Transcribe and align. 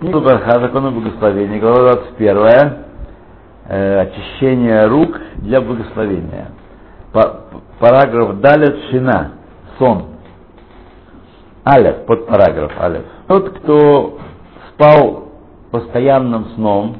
Книга 0.00 0.18
Барха, 0.20 0.58
законы 0.60 0.92
благословения, 0.92 1.60
глава 1.60 1.96
21, 2.16 2.74
э, 3.68 4.00
очищение 4.00 4.86
рук 4.86 5.14
для 5.42 5.60
благословения. 5.60 6.52
Па- 7.12 7.40
параграф 7.78 8.40
Далет 8.40 8.78
Шина, 8.90 9.32
сон. 9.78 10.04
Алев, 11.64 12.06
под 12.06 12.26
параграф 12.26 12.72
Алев. 12.80 13.04
Тот, 13.28 13.50
кто 13.58 14.18
спал 14.70 15.28
постоянным 15.70 16.46
сном, 16.54 16.96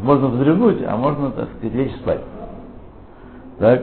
можно 0.00 0.28
вздремнуть, 0.28 0.82
а 0.88 0.96
можно, 0.96 1.32
так 1.32 1.50
сказать, 1.58 1.74
лечь 1.74 1.96
спать. 1.96 2.22
Так, 3.58 3.82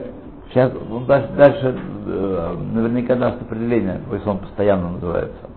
сейчас, 0.50 0.72
он 0.90 1.06
дальше, 1.06 1.28
дальше 1.36 1.78
э, 2.06 2.56
наверняка 2.72 3.14
даст 3.14 3.40
определение, 3.42 4.00
какой 4.02 4.18
сон 4.22 4.38
постоянно 4.38 4.88
называется. 4.90 5.53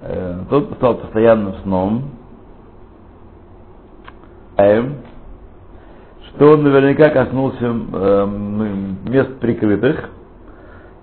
Э, 0.00 0.44
тот, 0.48 0.66
кто 0.66 0.74
спал 0.76 0.94
постоянным 0.96 1.54
сном, 1.62 2.10
что 6.38 6.52
он 6.52 6.62
наверняка 6.62 7.10
коснулся 7.10 7.64
э, 7.64 8.26
мест 9.08 9.38
прикрытых 9.40 10.10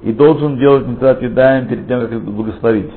и 0.02 0.14
должен 0.14 0.58
делать 0.58 0.88
митцват 0.88 1.22
едаем 1.22 1.68
перед 1.68 1.88
тем, 1.88 2.02
как 2.02 2.12
их 2.12 2.22
благословить. 2.24 2.92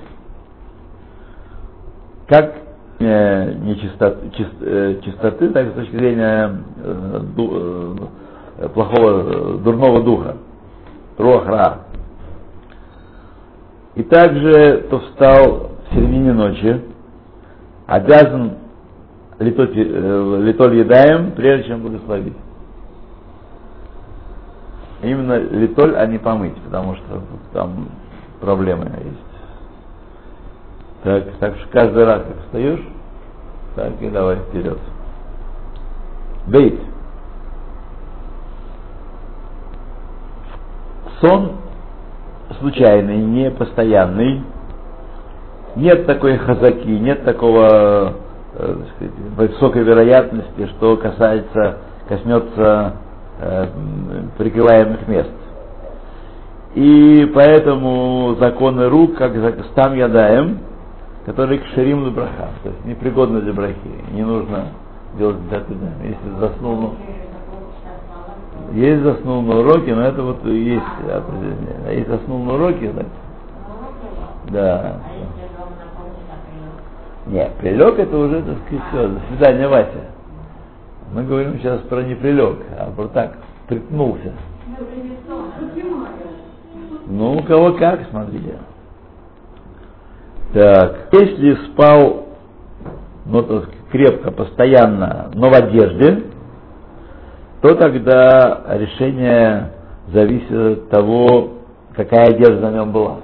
Как 2.28 2.54
э, 3.00 3.54
нечистоты, 3.54 4.30
чист, 4.36 4.52
э, 4.60 5.00
чистоты, 5.04 5.48
так 5.50 5.66
и 5.66 5.70
с 5.70 5.74
точки 5.74 5.96
зрения 5.96 6.62
э, 6.84 7.20
ду, 7.34 8.10
э, 8.58 8.68
плохого, 8.68 9.56
э, 9.56 9.58
дурного 9.58 10.02
духа, 10.02 10.36
рохра. 11.16 11.78
И 13.94 14.02
также, 14.04 14.84
кто 14.86 15.00
встал 15.00 15.67
середине 16.28 16.32
ночи, 16.32 16.82
обязан 17.86 18.54
э, 19.38 19.44
литоль 19.44 20.76
едаем, 20.76 21.32
прежде 21.32 21.68
чем 21.68 21.82
благословить. 21.82 22.36
Именно 25.02 25.38
литоль, 25.38 25.96
а 25.96 26.06
не 26.06 26.18
помыть, 26.18 26.56
потому 26.62 26.96
что 26.96 27.22
там 27.52 27.88
проблемы 28.40 28.86
есть. 29.04 29.18
Так, 31.04 31.24
так 31.38 31.56
что 31.56 31.68
каждый 31.68 32.04
раз, 32.04 32.22
как 32.22 32.44
встаешь, 32.46 32.84
так 33.76 34.02
и 34.02 34.10
давай 34.10 34.36
вперед. 34.36 34.78
Бейт. 36.46 36.80
Сон 41.20 41.52
случайный, 42.58 43.18
не 43.18 43.50
постоянный. 43.50 44.42
Нет 45.78 46.06
такой 46.06 46.36
хазаки, 46.38 46.88
нет 46.88 47.24
такого 47.24 48.14
э, 48.54 48.76
сказать, 48.96 49.14
высокой 49.36 49.84
вероятности, 49.84 50.66
что 50.76 50.96
касается, 50.96 51.76
коснется 52.08 52.94
э, 53.40 53.66
прикрываемых 54.38 55.06
мест. 55.06 55.30
И 56.74 57.30
поэтому 57.32 58.36
законы 58.40 58.88
рук, 58.88 59.18
как 59.18 59.32
стам 59.70 59.94
ядаем, 59.94 60.58
которые 61.26 61.60
к 61.60 61.66
шарим 61.76 62.12
браха, 62.12 62.48
то 62.64 62.70
есть 62.70 62.84
непригодны 62.84 63.40
для 63.42 63.52
брахи, 63.52 63.78
не 64.10 64.24
нужно 64.24 64.70
делать 65.16 65.48
датыдаем. 65.48 65.94
Если 66.02 66.40
заснул, 66.40 66.74
ну, 66.76 66.94
есть 68.72 69.02
заснул 69.02 69.42
на 69.42 69.60
уроке, 69.60 69.94
но 69.94 70.02
это 70.02 70.22
вот 70.24 70.44
есть 70.44 70.82
определение. 71.08 71.76
А 71.86 71.92
если 71.92 72.10
заснул 72.10 72.42
на 72.42 72.54
уроке, 72.54 72.90
так, 72.90 73.06
да. 74.50 74.96
Нет, 77.28 77.52
прилег 77.60 77.98
это 77.98 78.16
уже, 78.16 78.42
так 78.42 78.56
сказать, 78.66 78.84
все, 78.88 79.08
до 79.08 79.20
свидания, 79.28 79.68
Вася. 79.68 80.18
Мы 81.12 81.24
говорим 81.24 81.58
сейчас 81.58 81.80
про 81.82 82.02
не 82.02 82.14
прилег, 82.14 82.56
а 82.78 82.90
про 82.90 83.08
так, 83.08 83.36
приткнулся. 83.68 84.32
Ну, 87.06 87.36
у 87.36 87.42
кого 87.42 87.72
как, 87.74 88.00
смотрите. 88.10 88.56
Так, 90.54 91.08
если 91.12 91.54
спал, 91.66 92.28
ну, 93.26 93.42
так, 93.42 93.68
крепко, 93.90 94.30
постоянно, 94.30 95.30
но 95.34 95.50
в 95.50 95.54
одежде, 95.54 96.24
то 97.60 97.74
тогда 97.74 98.64
решение 98.70 99.72
зависит 100.08 100.50
от 100.50 100.88
того, 100.88 101.50
какая 101.94 102.28
одежда 102.28 102.70
на 102.70 102.76
нем 102.76 102.92
была. 102.92 103.18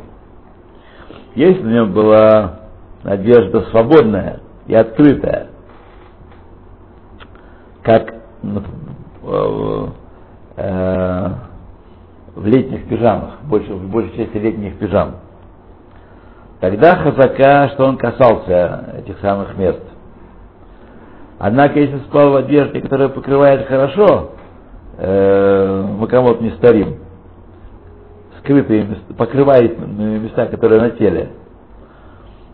Если 1.35 1.63
на 1.63 1.73
нем 1.73 1.93
была 1.93 2.64
одежда 3.05 3.63
свободная 3.71 4.41
и 4.67 4.75
открытая, 4.75 5.49
как 7.83 8.15
в, 8.43 9.93
э, 10.57 11.29
в 12.35 12.47
летних 12.47 12.89
пижамах, 12.89 13.41
больше, 13.45 13.73
в 13.73 13.91
большей 13.91 14.17
части 14.17 14.37
летних 14.39 14.79
пижам, 14.79 15.17
тогда 16.61 16.97
хазака, 16.97 17.69
что 17.75 17.87
он 17.87 17.97
касался 17.97 18.95
этих 18.99 19.19
самых 19.21 19.57
мест. 19.57 19.83
Однако, 21.39 21.79
если 21.79 21.99
спал 21.99 22.31
в 22.31 22.37
одежде, 22.37 22.81
которая 22.81 23.09
покрывает 23.09 23.67
хорошо, 23.67 24.33
э, 24.97 25.83
макамот 25.99 26.41
не 26.41 26.51
старим, 26.53 27.01
скрытые 28.39 28.85
места, 28.85 29.15
покрывает 29.15 29.79
места, 29.79 30.47
которые 30.47 30.81
на 30.81 30.91
теле, 30.91 31.31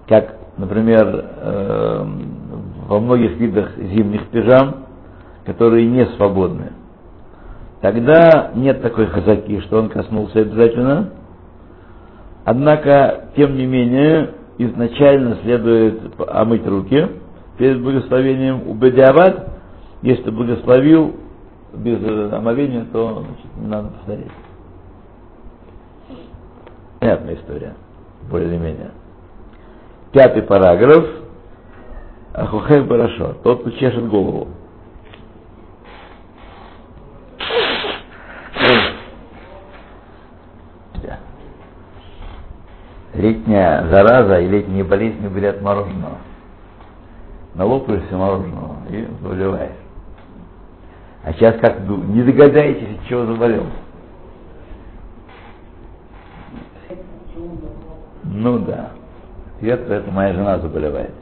как, 0.08 0.39
например, 0.60 1.24
э, 1.36 2.06
во 2.86 3.00
многих 3.00 3.36
видах 3.38 3.76
зимних 3.76 4.26
пижам, 4.28 4.86
которые 5.44 5.86
не 5.86 6.06
свободны. 6.16 6.72
Тогда 7.80 8.50
нет 8.54 8.82
такой 8.82 9.06
хазаки, 9.06 9.60
что 9.60 9.78
он 9.78 9.88
коснулся 9.88 10.40
обязательно. 10.40 11.10
Однако, 12.44 13.30
тем 13.36 13.56
не 13.56 13.66
менее, 13.66 14.34
изначально 14.58 15.38
следует 15.42 16.00
омыть 16.28 16.66
руки 16.66 17.08
перед 17.56 17.82
благословением. 17.82 18.68
У 18.68 18.74
Бедиават, 18.74 19.48
если 20.02 20.30
благословил 20.30 21.16
без 21.72 22.02
омовения, 22.32 22.86
то 22.92 23.24
значит, 23.24 23.56
не 23.56 23.66
надо 23.66 23.88
повторять. 23.88 24.32
Понятная 26.98 27.34
история, 27.36 27.74
более 28.30 28.48
или 28.48 28.58
менее. 28.58 28.90
Пятый 30.12 30.42
параграф. 30.42 31.06
Ахухем 32.34 32.88
хорошо. 32.88 33.34
Тот, 33.42 33.60
кто 33.60 33.70
чешет 33.70 34.08
голову. 34.08 34.48
Летняя 43.12 43.86
зараза 43.88 44.40
и 44.40 44.48
летние 44.48 44.82
болезни 44.82 45.28
были 45.28 45.46
от 45.46 45.60
мороженого. 45.60 46.18
Налопаешься 47.54 48.16
мороженого 48.16 48.76
и 48.88 49.06
заболеваешь. 49.20 49.76
А 51.24 51.32
сейчас 51.34 51.60
как 51.60 51.80
не 51.80 52.22
догадаетесь, 52.22 52.98
от 52.98 53.06
чего 53.06 53.26
заболел. 53.26 53.66
Ну 58.24 58.58
да. 58.60 58.92
Ответ 59.60 59.90
это 59.90 60.10
моя 60.10 60.32
жена 60.32 60.58
заболевает. 60.58 61.12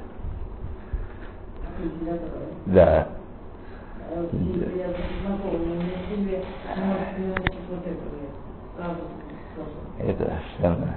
Да. 2.66 3.09
Это 9.98 10.41
совершенно. 10.56 10.94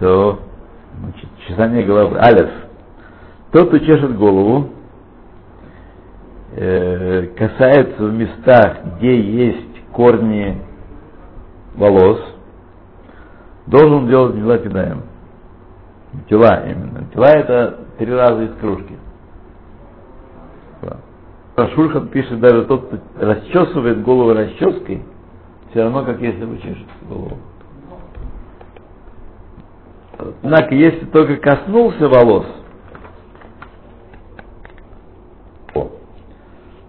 То, 0.00 0.40
значит, 0.98 1.28
чесание 1.46 1.84
головы. 1.84 2.18
Алиф. 2.18 2.50
Тот, 3.52 3.68
кто 3.68 3.78
чешет 3.78 4.16
голову, 4.18 4.70
э, 6.56 7.28
касается 7.36 8.02
в 8.02 8.12
местах, 8.12 8.78
где 8.96 9.20
есть 9.20 9.90
корни 9.92 10.60
волос, 11.76 12.33
должен 13.66 14.08
делать 14.08 14.36
дела 14.36 14.58
кидаем. 14.58 15.02
Тела 16.28 16.64
именно. 16.64 17.04
Тела 17.12 17.26
это 17.26 17.80
три 17.98 18.12
раза 18.12 18.42
из 18.42 18.54
кружки. 18.56 18.96
Шульхан 21.74 22.08
пишет, 22.08 22.40
даже 22.40 22.64
тот, 22.64 22.86
кто 22.86 22.98
расчесывает 23.20 24.02
голову 24.02 24.34
расческой, 24.34 25.04
все 25.70 25.82
равно, 25.82 26.04
как 26.04 26.20
если 26.20 26.44
бы 26.44 26.58
чешет 26.58 26.86
голову. 27.08 27.38
Однако, 30.42 30.74
если 30.74 31.04
только 31.06 31.36
коснулся 31.36 32.08
волос, 32.08 32.46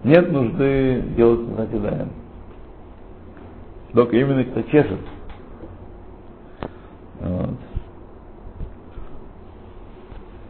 нет 0.02 0.30
нужды 0.30 1.02
делать 1.16 1.58
накидаем. 1.58 2.10
Только 3.92 4.16
именно 4.16 4.44
кто 4.44 4.62
чешет. 4.62 5.00
Вот. 7.20 7.56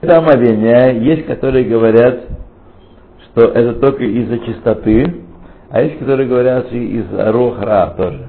Это 0.06 0.18
омовение. 0.18 1.04
Есть, 1.04 1.26
которые 1.26 1.64
говорят, 1.64 2.26
что 3.24 3.46
это 3.46 3.74
только 3.80 4.04
из-за 4.04 4.38
чистоты, 4.38 5.24
а 5.68 5.82
есть, 5.82 5.98
которые 5.98 6.28
говорят 6.28 6.72
и 6.72 6.98
из-за 6.98 7.32
рохра 7.32 7.92
тоже. 7.96 8.28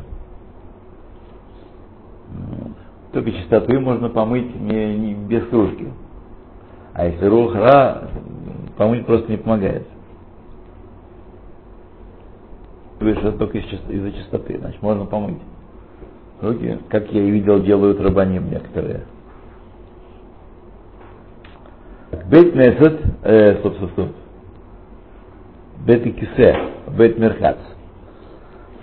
Только 3.14 3.32
чистоты 3.32 3.80
можно 3.80 4.10
помыть 4.10 4.60
не, 4.60 4.98
не 4.98 5.14
без 5.14 5.46
кружки. 5.50 5.88
А 6.94 7.06
если 7.06 7.28
рухра, 7.28 8.10
помыть 8.76 9.06
просто 9.06 9.30
не 9.30 9.38
помогает. 9.38 9.86
Говоришь, 13.00 13.20
это 13.20 13.34
только 13.34 13.60
из-за 13.60 14.12
чистоты, 14.14 14.58
значит, 14.58 14.82
можно 14.82 15.06
помыть. 15.06 15.38
Руки, 16.42 16.80
как 16.90 17.12
я 17.12 17.22
и 17.22 17.30
видел, 17.30 17.62
делают 17.62 18.02
рабаним 18.02 18.50
некоторые. 18.50 19.04
Бейт 22.26 22.56
Несет, 22.56 23.02
э, 23.24 23.58
стоп, 23.60 23.76
стоп, 23.76 23.92
стоп. 23.92 24.10
Бейт 25.86 26.06
и 26.06 26.12
Кисе, 26.12 26.56
Бейт 26.98 27.18
Мерхац. 27.18 27.58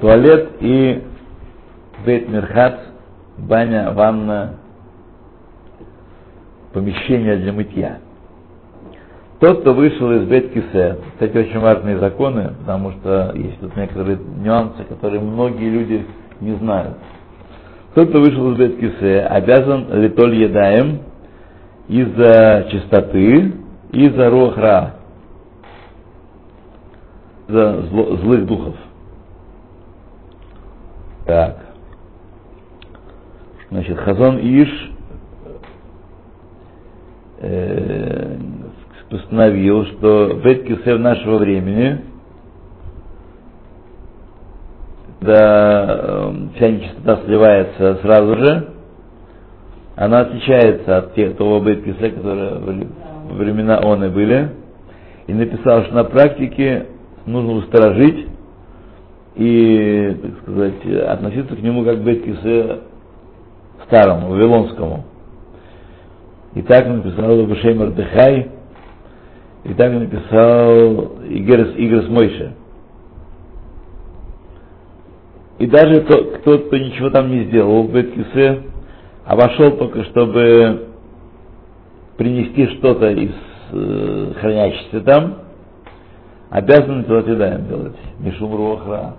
Туалет 0.00 0.50
и 0.60 1.02
Бейт 2.04 2.28
Мерхац, 2.28 2.74
баня, 3.38 3.92
ванна, 3.92 4.54
помещение 6.72 7.36
для 7.36 7.52
мытья. 7.52 7.98
Тот, 9.40 9.60
кто 9.60 9.74
вышел 9.74 10.10
из 10.12 10.26
Бейт 10.26 10.52
Кисе, 10.52 10.98
кстати, 11.12 11.36
очень 11.36 11.58
важные 11.58 11.98
законы, 11.98 12.52
потому 12.60 12.92
что 12.92 13.32
есть 13.34 13.58
тут 13.60 13.76
некоторые 13.76 14.18
нюансы, 14.42 14.84
которые 14.84 15.20
многие 15.20 15.68
люди 15.68 16.06
не 16.40 16.54
знают. 16.56 16.96
Тот, 17.94 18.08
кто 18.08 18.20
вышел 18.20 18.52
из 18.52 18.58
Бейт 18.58 18.78
Кисе, 18.78 19.20
обязан 19.20 19.86
литоль 20.00 20.34
едаем 20.36 21.00
из-за 21.88 22.68
чистоты 22.70 23.64
из-за 23.94 24.28
рохра, 24.28 24.94
из-за 27.48 27.82
злых 27.82 28.46
духов. 28.46 28.74
Так. 31.26 31.58
Значит, 33.70 33.98
Хазон 33.98 34.38
Иш 34.38 34.90
э, 37.38 38.36
постановил, 39.10 39.86
что 39.86 40.40
Бет 40.44 40.64
Кюсев 40.64 40.98
нашего 41.00 41.38
времени, 41.38 42.04
да 45.20 46.30
вся 46.54 46.70
нечистота 46.70 47.22
сливается 47.24 47.98
сразу 48.02 48.36
же, 48.36 48.73
она 49.96 50.20
отличается 50.20 50.98
от 50.98 51.14
тех, 51.14 51.36
того 51.36 51.60
Бет 51.60 51.84
Кюсе, 51.84 52.10
которые 52.10 52.58
во 52.58 53.34
времена 53.34 53.78
и 53.78 54.08
были, 54.08 54.50
и 55.26 55.32
написал, 55.32 55.84
что 55.84 55.94
на 55.94 56.04
практике 56.04 56.86
нужно 57.26 57.52
усторожить 57.52 58.26
и, 59.36 60.16
так 60.22 60.42
сказать, 60.42 60.86
относиться 61.08 61.56
к 61.56 61.62
нему 61.62 61.84
как 61.84 61.98
к 61.98 62.02
Бет 62.02 62.24
Кюсе 62.24 62.80
старому, 63.86 64.30
вавилонскому. 64.30 65.04
И 66.54 66.62
так 66.62 66.86
написал 66.86 67.44
Башей 67.46 67.74
Мардыхай, 67.74 68.50
и 69.64 69.74
так 69.74 69.92
написал 69.92 71.18
Игрес, 71.28 71.74
Игрес 71.76 72.08
Мойше. 72.08 72.52
И 75.58 75.66
даже 75.66 76.00
тот, 76.02 76.38
кто, 76.38 76.58
кто 76.58 76.76
ничего 76.76 77.10
там 77.10 77.30
не 77.30 77.44
сделал 77.44 77.84
в 77.84 77.92
Беткисе, 77.92 78.62
а 79.26 79.36
вошел 79.36 79.70
только, 79.76 80.04
чтобы 80.04 80.88
принести 82.16 82.66
что-то 82.76 83.10
из 83.10 83.32
э, 83.72 84.32
хранящихся 84.40 85.00
там, 85.00 85.38
обязан 86.50 87.00
этого 87.00 87.20
отъедаем 87.20 87.66
делать. 87.66 87.96
Мишум 88.20 88.54
Руахра. 88.54 89.16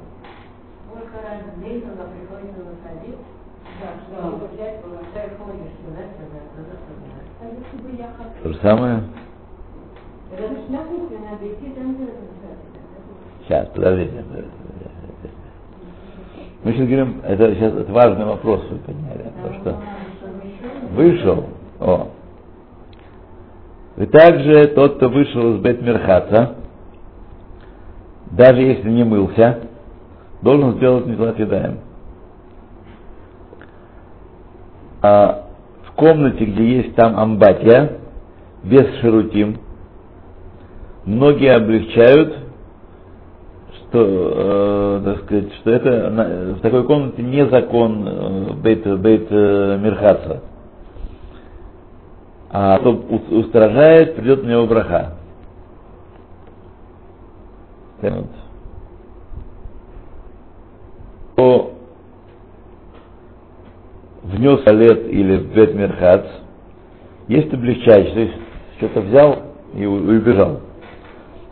То 8.44 8.50
же 8.54 8.60
самое? 8.62 9.04
Сейчас, 13.48 13.68
подождите. 13.70 14.24
Мы 16.66 16.74
сейчас 16.74 16.88
говорим, 16.88 17.22
это 17.24 17.54
сейчас 17.54 17.74
это 17.76 17.94
важный 17.94 18.26
вопрос 18.26 18.64
вы 18.72 18.78
подняли, 18.80 19.32
потому 19.36 19.62
что 19.62 19.78
вышел, 20.96 21.46
о, 21.80 22.08
и 23.98 24.06
также 24.08 24.70
тот, 24.70 24.96
кто 24.96 25.10
вышел 25.10 25.54
из 25.54 25.62
Бетмерхаца, 25.62 26.56
даже 28.32 28.62
если 28.64 28.90
не 28.90 29.04
мылся, 29.04 29.60
должен 30.42 30.78
сделать 30.78 31.06
митват 31.06 31.38
едаем. 31.38 31.82
А 35.04 35.46
в 35.84 35.92
комнате, 35.92 36.46
где 36.46 36.78
есть 36.78 36.96
там 36.96 37.16
амбатия, 37.16 38.00
без 38.64 38.88
шерутим, 39.02 39.60
многие 41.06 41.54
облегчают, 41.54 42.45
что, 43.96 44.04
э, 44.06 45.02
так 45.06 45.24
сказать, 45.24 45.54
что 45.56 45.72
это 45.72 46.56
в 46.58 46.60
такой 46.62 46.84
комнате 46.86 47.22
не 47.22 47.48
закон 47.48 48.06
э, 48.08 48.54
бейт, 48.56 48.86
э, 48.86 49.78
Мирхаца. 49.78 50.44
А 52.50 52.78
кто 52.80 52.92
устражает, 52.92 54.16
придет 54.16 54.44
на 54.44 54.50
него 54.50 54.68
браха. 54.68 55.16
Вот. 58.02 58.26
Кто 61.34 61.74
внес 64.24 64.66
лет 64.68 65.08
или 65.08 65.38
в 65.38 65.54
бет 65.54 65.74
Мирхац, 65.74 66.26
есть 67.28 67.54
облегчающий, 67.54 68.14
то 68.14 68.20
есть 68.20 68.34
что-то 68.78 69.02
взял 69.02 69.38
и 69.74 69.86
убежал 69.86 70.60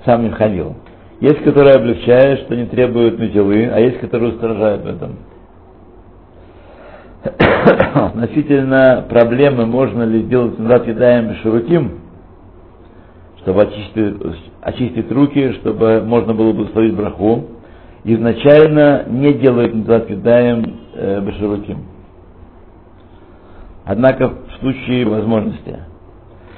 сам 0.05 0.23
не 0.23 0.31
ходил. 0.31 0.75
Есть, 1.23 1.41
которые 1.45 1.75
облегчают, 1.75 2.41
что 2.41 2.55
не 2.57 2.65
требуют 2.65 3.17
метилы, 3.17 3.69
а 3.71 3.79
есть, 3.79 3.97
которые 4.01 4.33
устражают 4.33 4.83
в 4.83 4.87
этом. 4.87 5.19
Относительно 8.09 9.05
проблемы, 9.07 9.65
можно 9.65 10.03
ли 10.03 10.23
сделать 10.23 10.59
назад 10.59 10.85
едаем 10.85 11.33
ширутим, 11.35 11.91
чтобы 13.37 13.61
очистить, 13.61 14.15
очистить 14.59 15.09
руки, 15.13 15.53
чтобы 15.61 16.01
можно 16.01 16.33
было 16.33 16.51
бы 16.51 16.67
словить 16.73 16.93
браху, 16.93 17.45
изначально 18.03 19.05
не 19.07 19.33
делают 19.35 19.73
назад 19.73 20.09
едаем 20.09 20.75
э, 20.93 21.21
беширутим. 21.21 21.85
Однако 23.85 24.27
в 24.27 24.59
случае 24.59 25.05
возможности 25.05 25.79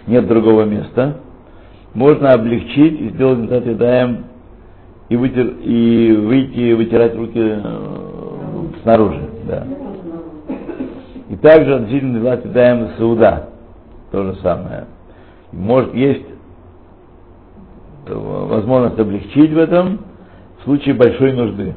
нет 0.08 0.28
другого 0.28 0.64
места, 0.64 1.18
можно 1.94 2.32
облегчить 2.32 3.00
и 3.00 3.10
сделать 3.10 3.38
назад 3.42 3.68
едаем 3.68 4.26
и, 5.10 5.16
вытер, 5.16 5.48
и 5.62 6.12
выйти 6.14 6.74
вытирать 6.74 7.16
руки 7.16 7.40
э, 7.40 7.62
снаружи. 8.84 9.30
Да. 9.48 9.68
И 11.30 11.36
также 11.38 11.76
относительно 11.76 12.20
назад 12.20 12.46
едаем 12.46 12.90
сауда. 12.98 13.50
То 14.12 14.24
же 14.24 14.36
самое. 14.42 14.86
Может, 15.52 15.94
есть 15.94 16.26
возможность 18.08 19.00
облегчить 19.00 19.52
в 19.52 19.58
этом 19.58 20.00
в 20.60 20.64
случае 20.64 20.94
большой 20.96 21.34
нужды. 21.34 21.76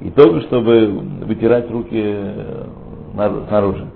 И 0.00 0.10
только 0.10 0.40
чтобы 0.42 0.86
вытирать 1.24 1.70
руки 1.70 2.00
э, 2.02 2.64
снаружи. 3.48 3.86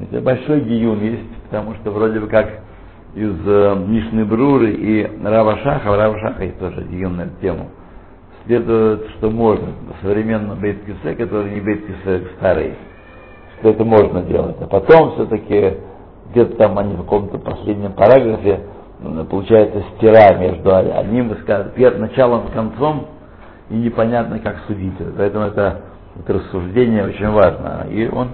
Это 0.00 0.20
большой 0.20 0.60
гиюн 0.60 1.00
есть, 1.00 1.28
потому 1.44 1.74
что 1.74 1.90
вроде 1.90 2.20
бы 2.20 2.28
как 2.28 2.67
из 3.14 3.34
э, 3.46 3.74
Мишны 3.86 4.24
Бруры 4.24 4.72
и 4.72 5.10
Рава 5.24 5.58
Шаха, 5.58 5.96
Рава 5.96 6.18
Шаха 6.20 6.44
есть 6.44 6.58
тоже 6.58 6.80
отдельная 6.80 7.30
тему, 7.40 7.68
следует, 8.46 9.08
что 9.16 9.30
можно 9.30 9.68
в 9.68 10.02
современном 10.02 10.58
Бейткисе, 10.60 11.14
который 11.14 11.54
не 11.54 11.60
Бейткисе 11.60 12.28
старый, 12.36 12.74
что 13.58 13.70
это 13.70 13.84
можно 13.84 14.22
делать. 14.22 14.56
А 14.60 14.66
потом 14.66 15.14
все-таки 15.14 15.78
где-то 16.30 16.56
там 16.56 16.78
они 16.78 16.94
в 16.94 16.98
каком-то 16.98 17.38
последнем 17.38 17.92
параграфе 17.92 18.60
получается 19.30 19.82
стира 19.96 20.36
между 20.38 20.74
одним 20.74 21.32
и 21.32 21.98
началом 21.98 22.48
и 22.48 22.52
концом, 22.52 23.06
и 23.70 23.74
непонятно, 23.74 24.38
как 24.38 24.58
судить. 24.66 24.94
Поэтому 25.16 25.46
это, 25.46 25.82
это 26.18 26.34
рассуждение 26.34 27.04
очень 27.04 27.30
важно. 27.30 27.86
И 27.90 28.08
он 28.08 28.30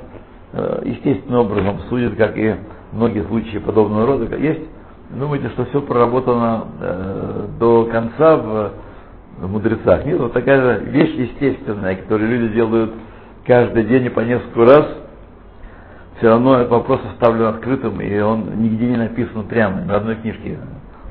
э, 0.53 0.83
естественным 0.85 1.41
образом 1.41 1.81
судит, 1.89 2.17
как 2.17 2.37
и 2.37 2.55
многие 2.95 3.25
случаи 3.25 3.59
подобного 3.59 4.07
рода 4.07 4.37
есть. 4.37 4.63
Думаете, 5.11 5.49
что 5.51 5.67
все 5.67 5.81
проработано 5.83 6.65
э, 6.81 7.47
до 7.59 7.85
конца 7.85 8.37
в, 8.37 8.73
в 9.39 9.51
мудрецах? 9.51 10.05
Нет, 10.07 10.19
вот 10.19 10.33
такая 10.33 10.79
вещь 10.79 11.15
естественная, 11.15 11.97
которую 11.97 12.31
люди 12.31 12.55
делают 12.55 12.93
каждый 13.47 13.85
день 13.85 14.07
и 14.07 14.09
по 14.09 14.21
несколько 14.21 14.65
раз. 14.65 14.87
все 16.19 16.29
равно 16.29 16.57
этот 16.57 16.71
вопрос 16.71 17.01
оставлен 17.13 17.47
открытым, 17.47 18.01
и 18.01 18.19
он 18.21 18.63
нигде 18.63 18.87
не 18.87 18.97
написан 18.97 19.45
прямо, 19.45 19.83
ни 19.83 19.89
в 19.89 19.95
одной 19.95 20.17
книжке. 20.17 20.59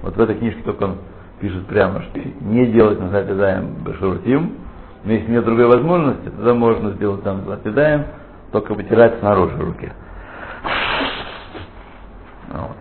Вот 0.02 0.16
в 0.16 0.20
этой 0.20 0.36
книжке 0.36 0.62
только 0.63 0.84
он 0.84 0.98
пишет 1.40 1.66
прямо, 1.68 2.02
что 2.02 2.20
не 2.42 2.66
делать 2.68 3.00
на 3.00 3.18
Атидаем 3.18 3.75
Бешуртим, 3.86 4.54
но 5.04 5.12
если 5.12 5.32
нет 5.32 5.46
другой 5.46 5.68
возможности, 5.68 6.30
тогда 6.30 6.54
можно 6.54 6.92
сделать 6.92 7.24
там 7.24 7.50
Атидаем, 7.50 8.06
только 8.52 8.74
вытирать 8.74 9.20
снаружи 9.20 9.58
руки. 9.58 9.92
Вот. 12.53 12.77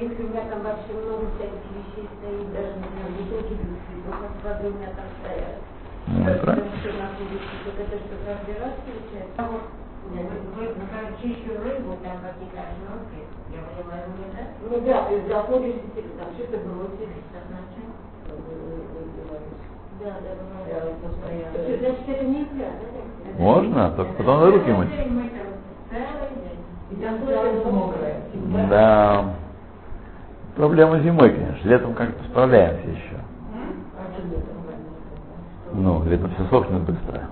если 0.00 0.22
у 0.24 0.28
меня 0.32 0.48
там 0.48 0.64
вообще 0.64 0.96
много 0.96 1.28
всяких 1.36 1.60
вещей 1.76 2.08
стоит, 2.16 2.48
даже, 2.56 2.72
например, 2.80 3.08
бутылки 3.20 3.52
для 3.52 3.76
цветов 3.84 4.16
от 4.24 4.36
воды 4.40 4.64
у 4.72 4.76
меня 4.80 4.88
там 4.96 5.08
стоят. 5.20 5.60
Ну, 6.08 6.24
Потому 6.24 6.40
правильно. 6.40 6.72
вот 6.72 7.76
это 7.84 7.96
что 8.00 8.14
каждый 8.24 8.56
раз 8.64 8.72
получается. 8.80 9.36
А 9.36 9.44
вот, 9.44 9.64
например, 10.08 11.04
чищу 11.20 11.52
рыбу, 11.60 12.00
там 12.00 12.16
какие-то 12.24 12.64
ошметки, 12.64 13.20
я 13.52 13.60
понимаю, 13.60 14.08
не 14.16 14.26
да? 14.32 14.42
Ну 14.56 14.80
да, 14.88 14.96
ты 15.04 15.20
заходишь, 15.28 15.84
и 15.84 15.88
ты 15.92 16.00
там 16.16 16.28
что-то 16.32 16.64
бросишь, 16.64 17.28
значит. 17.28 17.88
Да, 20.00 20.16
да, 20.24 20.32
бывает. 20.32 20.96
постоянно. 20.96 21.60
Значит, 21.60 22.08
это 22.08 22.24
нельзя, 22.24 22.72
да? 22.72 22.88
Можно, 23.36 23.90
только 23.92 24.12
потом 24.14 24.48
руки 24.48 24.70
мыть. 24.72 24.88
Да. 28.68 29.34
Проблема 30.56 31.00
зимой, 31.00 31.30
конечно. 31.30 31.68
Летом 31.68 31.94
как-то 31.94 32.22
справляемся 32.24 32.88
еще. 32.88 33.16
А? 33.16 34.04
Ну, 35.72 36.04
летом 36.04 36.30
все 36.34 36.44
сохнет 36.44 36.82
быстро. 36.82 37.22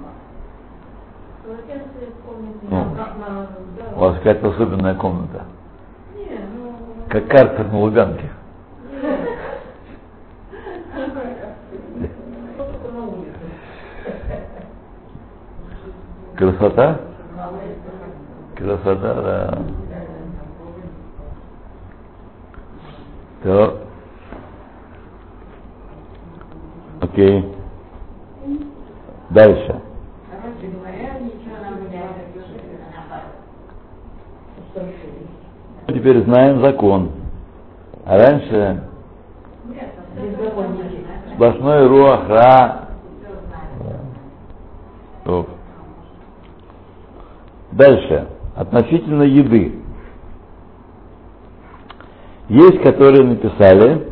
Ну. 2.69 2.87
Да. 2.97 3.15
У 3.97 4.01
вас 4.01 4.17
какая-то 4.17 4.49
особенная 4.49 4.95
комната. 4.95 5.45
Ну... 6.17 6.75
Как 7.09 7.29
карта 7.29 7.65
на 7.65 7.79
Луганке. 7.79 8.31
Красота? 16.37 17.12
Красота, 18.63 19.15
да. 19.15 19.59
То. 23.43 23.79
Окей. 27.01 27.55
Дальше. 29.31 29.81
Надо 35.89 35.99
Теперь 35.99 36.23
знаем 36.23 36.61
закон. 36.61 37.11
А 38.07 38.17
раньше 38.17 38.85
Беззаконники. 40.15 41.05
сплошной 41.35 41.89
руахра. 41.89 42.89
Дальше. 47.73 48.32
Относительно 48.55 49.23
еды. 49.23 49.75
Есть, 52.49 52.83
которые 52.83 53.25
написали, 53.25 54.09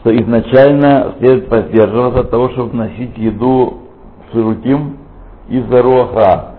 что 0.00 0.16
изначально 0.16 1.14
следует 1.18 1.50
воздерживаться 1.50 2.20
от 2.20 2.30
того, 2.30 2.48
чтобы 2.50 2.70
вносить 2.70 3.18
еду 3.18 3.80
в 4.28 4.32
ширутим 4.32 4.96
из-за 5.48 5.82
руахра. 5.82 6.54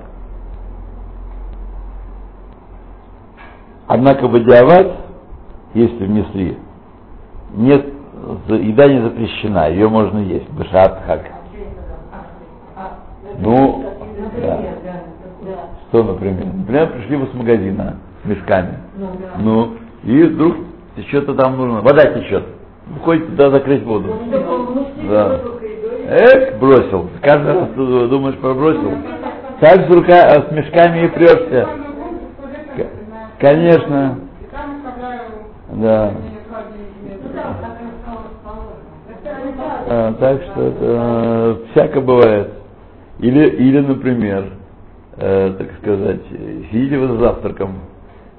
Однако 3.88 4.28
бадиават, 4.28 4.98
если 5.74 6.06
внесли, 6.06 6.60
нет, 7.56 7.88
еда 8.48 8.88
не 8.88 9.02
запрещена, 9.02 9.70
ее 9.70 9.90
можно 9.90 10.20
есть, 10.20 10.50
бешат 10.52 11.02
хак. 11.08 11.26
Ну, 13.40 13.86
да. 14.40 14.60
Что, 15.90 16.04
например? 16.04 16.46
Например, 16.46 16.88
пришли 16.92 17.16
вы 17.18 17.28
с 17.28 17.34
магазина 17.34 17.98
мешками. 18.24 18.78
Ну, 18.96 19.08
да. 19.20 19.28
Ну, 19.40 19.74
и 20.04 20.24
вдруг 20.24 20.56
что-то 21.08 21.34
там 21.34 21.58
нужно, 21.58 21.82
вода 21.82 22.14
течет. 22.14 22.44
Выходите 22.88 23.32
туда 23.32 23.50
закрыть 23.50 23.84
воду. 23.84 24.16
Да. 25.10 25.42
Эх, 26.10 26.60
бросил. 26.60 27.10
Каждый 27.22 27.54
раз 27.54 27.70
ты 27.70 28.08
думаешь, 28.08 28.38
пробросил. 28.38 28.92
Так 29.60 29.88
с, 29.88 29.94
рука, 29.94 30.28
а 30.28 30.48
с 30.48 30.52
мешками 30.52 31.06
и 31.06 31.08
прешься. 31.10 31.68
Конечно. 33.40 34.20
Да. 35.74 36.14
А, 39.92 40.14
так 40.14 40.42
что 40.44 40.62
это 40.62 40.78
э, 40.82 41.56
всяко 41.72 42.02
бывает. 42.02 42.52
Или, 43.20 43.48
или, 43.50 43.80
например, 43.80 44.59
э, 45.20 45.54
так 45.58 45.68
сказать, 45.82 46.22
э, 46.32 46.64
сидите 46.72 46.98
вы 46.98 47.08
за 47.08 47.18
завтраком, 47.18 47.80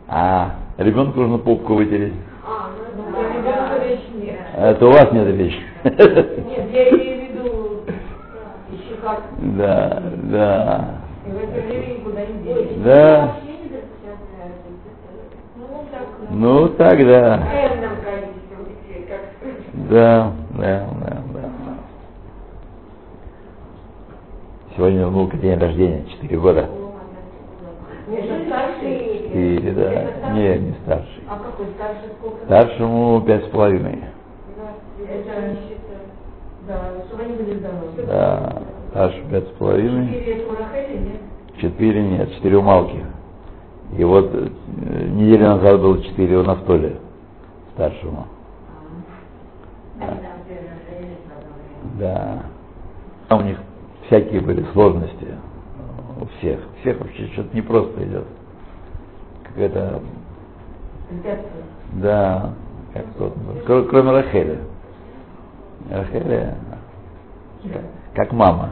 а 0.09 0.57
ребенку 0.79 1.21
нужно 1.21 1.39
попку 1.39 1.75
вытереть. 1.75 2.15
А, 2.45 2.71
ну 2.97 3.19
это 3.19 3.33
ребенка 3.33 3.85
речь 3.87 4.01
нет. 4.15 4.39
Это 4.57 4.87
у 4.87 4.91
вас 4.91 5.13
нет 5.13 5.29
речи. 5.29 5.61
Нет, 5.85 6.71
я 6.73 6.91
имею 6.91 7.19
в 7.19 7.35
виду 7.35 7.81
еще 8.73 8.95
как. 9.03 9.23
Да, 9.57 10.03
да. 10.25 11.01
И 11.27 11.31
в 11.31 11.37
это 11.37 11.67
время 11.67 11.95
никуда 11.99 12.21
не. 12.27 12.83
Да. 12.83 13.37
Ну, 15.57 15.87
так. 15.93 16.07
Ну 16.31 16.69
количеством 18.05 18.65
детей, 18.67 19.07
как 19.09 19.91
Да, 19.91 20.33
да, 20.57 20.89
да, 21.01 21.23
да. 21.30 21.30
Сегодня 24.77 25.07
у 25.07 25.11
внука 25.11 25.37
день 25.37 25.59
рождения, 25.59 26.05
4 26.21 26.39
года. 26.39 26.69
Четыре, 29.31 29.73
да. 29.73 30.33
Не, 30.33 30.59
не 30.59 30.75
старший. 30.85 31.23
А 31.29 31.39
какой 31.39 31.67
старший 31.77 32.09
сколько? 32.19 32.45
Старшему 32.47 33.21
пять 33.23 33.45
с 33.47 33.49
половиной. 33.49 34.05
Да, 36.67 36.93
чтобы 37.07 37.23
они 37.23 37.35
были 37.35 37.59
здоровы. 37.59 38.03
Да, 38.07 38.63
старший 38.91 39.23
пять 39.31 39.49
с 39.49 39.51
половиной. 39.53 40.09
Четыре 41.61 42.03
нет? 42.03 42.33
Четыре 42.35 42.57
у 42.57 42.63
Малки. 42.63 43.05
И 43.99 44.05
вот 44.05 44.31
э, 44.35 44.49
неделю 45.09 45.47
назад 45.49 45.81
было 45.81 46.03
четыре 46.03 46.39
у 46.39 46.43
Нафтоли, 46.45 46.97
старшему. 47.75 48.27
Да. 51.99 52.43
А 53.29 53.37
у 53.37 53.43
них 53.43 53.59
всякие 54.11 54.41
были 54.41 54.65
сложности. 54.73 55.37
У 56.21 56.27
всех. 56.39 56.61
У 56.61 56.81
всех 56.81 56.99
вообще 57.01 57.29
что-то 57.29 57.57
непросто 57.57 58.05
идет. 58.05 58.27
Какая-то, 59.45 60.03
да, 61.93 62.53
как 62.93 63.05
тут, 63.17 63.33
кро- 63.67 63.89
кроме 63.89 64.11
Рахели. 64.11 64.59
Рахели, 65.91 66.55
как- 67.73 67.83
как 68.15 68.33
мама. 68.33 68.71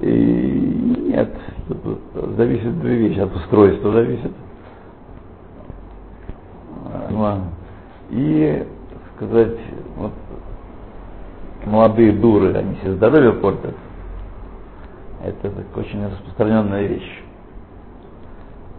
И 0.00 1.12
нет, 1.12 1.36
тут 1.68 2.00
зависит 2.36 2.80
две 2.80 2.96
вещи, 2.96 3.18
от 3.18 3.36
устройства 3.36 3.92
зависит. 3.92 4.32
И, 8.10 8.66
сказать, 9.16 9.58
вот 9.96 10.12
молодые 11.66 12.12
дуры, 12.12 12.54
они 12.54 12.76
себе 12.76 12.94
здоровье 12.94 13.32
портят. 13.32 13.74
Это 15.24 15.50
так 15.50 15.76
очень 15.76 16.06
распространенная 16.06 16.86
вещь. 16.86 17.22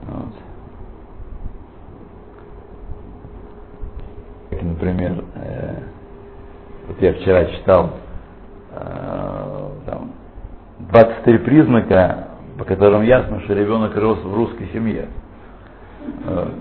Вот. 0.08 0.34
Как, 4.50 4.62
например, 4.64 5.24
э, 5.36 5.76
вот 6.88 7.02
я 7.02 7.14
вчера 7.14 7.46
читал 7.46 7.92
э, 8.72 9.70
там, 9.86 10.12
23 10.80 11.38
признака, 11.40 12.28
по 12.58 12.66
которым 12.66 13.04
ясно, 13.04 13.42
что 13.42 13.54
ребенок 13.54 13.96
рос 13.96 14.20
в 14.24 14.34
русской 14.34 14.68
семье. 14.74 15.08
А, 16.26 16.52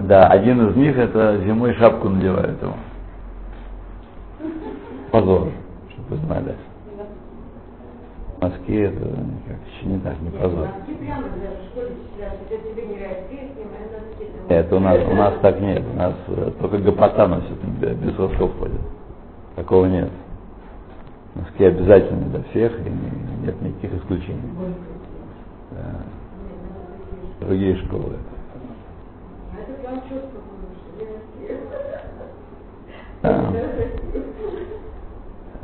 Да, 0.00 0.28
один 0.28 0.68
из 0.68 0.76
них 0.76 0.96
это 0.96 1.38
зимой 1.44 1.74
шапку 1.74 2.08
надевают 2.08 2.60
ему. 2.62 2.74
Позор, 5.10 5.48
чтобы 5.90 6.08
вы 6.08 6.26
знали. 6.26 6.56
Москве 8.76 8.84
это 8.84 9.00
как 9.46 9.56
еще 9.72 9.86
не 9.86 9.98
так, 10.00 10.20
не 10.20 10.30
песня, 13.30 13.64
это 14.48 14.76
у 14.76 14.80
нас, 14.80 14.98
у 15.08 15.14
нас 15.14 15.34
так 15.40 15.60
нет. 15.60 15.82
У 15.92 15.96
нас 15.96 16.14
э, 16.28 16.50
только 16.60 16.78
гопота 16.78 17.26
носит, 17.26 17.62
без 17.80 18.14
сосков 18.16 18.58
ходит. 18.58 18.80
Такого 19.56 19.86
нет. 19.86 20.10
Носки 21.34 21.64
обязательны 21.64 22.26
для 22.30 22.42
всех, 22.44 22.78
и 22.86 22.90
нет 23.44 23.60
никаких 23.60 23.94
исключений. 24.00 24.40
Да. 25.72 27.46
Другие 27.46 27.76
школы. 27.84 28.16
А 33.22 33.52
Да. 33.52 33.52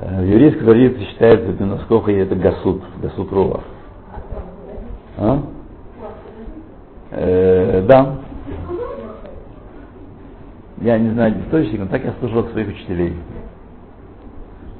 Э, 0.02 0.24
В 0.24 0.64
традиции 0.64 1.04
считается, 1.04 1.54
что 1.54 1.64
носков 1.64 2.08
и 2.08 2.12
это 2.12 2.34
гасут, 2.34 2.82
гасут 3.00 3.32
рова. 3.32 3.60
А? 5.16 5.42
Э, 7.12 7.82
да. 7.86 8.16
Я 10.80 10.98
не 10.98 11.10
знаю 11.10 11.40
источник, 11.46 11.78
но 11.78 11.86
так 11.86 12.04
я 12.04 12.14
слышал 12.18 12.40
от 12.40 12.50
своих 12.50 12.68
учителей. 12.68 13.14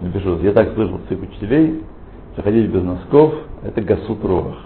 Напишу, 0.00 0.38
я 0.40 0.52
так 0.52 0.74
слышал 0.74 0.96
от 0.96 1.04
своих 1.06 1.22
учителей, 1.22 1.84
что 2.32 2.42
ходить 2.42 2.68
без 2.70 2.82
носков 2.82 3.32
это 3.62 3.80
гасут 3.80 4.24
ровах. 4.24 4.56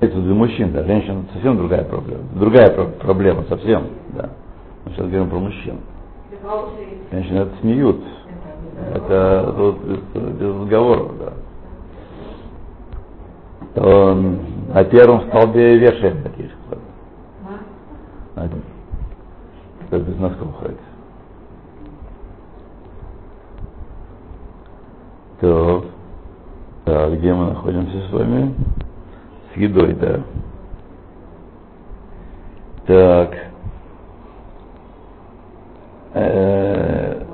Это 0.00 0.20
для 0.20 0.34
мужчин, 0.34 0.72
да, 0.72 0.84
женщин 0.84 1.26
совсем 1.32 1.56
другая 1.56 1.84
проблема. 1.84 2.22
Другая 2.34 2.70
про- 2.70 2.84
проблема 2.84 3.44
совсем, 3.48 3.84
да. 4.10 4.30
Мы 4.84 4.90
сейчас 4.92 5.06
говорим 5.06 5.30
про 5.30 5.38
мужчин. 5.38 5.78
Женщины 7.10 7.48
смеют. 7.60 8.02
Это 8.94 9.54
тут 9.56 9.78
без, 9.84 9.98
без 10.34 10.60
разговоров, 10.60 11.12
да. 11.18 11.32
То 13.74 14.14
на 14.74 14.84
первом 14.84 15.28
столбе 15.28 15.78
вешаем 15.78 16.22
таких. 16.22 16.50
этом. 18.44 18.62
Кто 19.86 19.98
без 19.98 20.16
носков 20.18 20.54
ходит. 20.56 20.78
Так. 25.40 25.84
Так, 26.84 27.18
где 27.18 27.34
мы 27.34 27.50
находимся 27.50 28.08
с 28.08 28.12
вами? 28.12 28.54
С 29.52 29.56
едой, 29.56 29.94
да. 29.94 30.20
Так. 32.86 33.36
Э, 36.14 37.24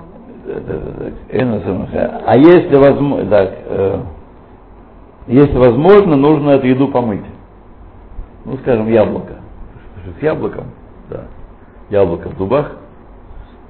Самаха. 1.64 2.22
А 2.26 2.36
если 2.36 2.76
возможно, 2.76 3.30
так, 3.30 3.50
э, 3.66 4.00
если 5.26 5.56
возможно, 5.56 6.16
нужно 6.16 6.50
эту 6.50 6.66
еду 6.66 6.88
помыть. 6.88 7.24
Ну, 8.44 8.56
скажем, 8.58 8.88
яблоко. 8.88 9.36
С 10.18 10.22
яблоком, 10.22 10.64
да, 11.08 11.22
яблоко 11.88 12.28
в 12.28 12.36
зубах, 12.36 12.76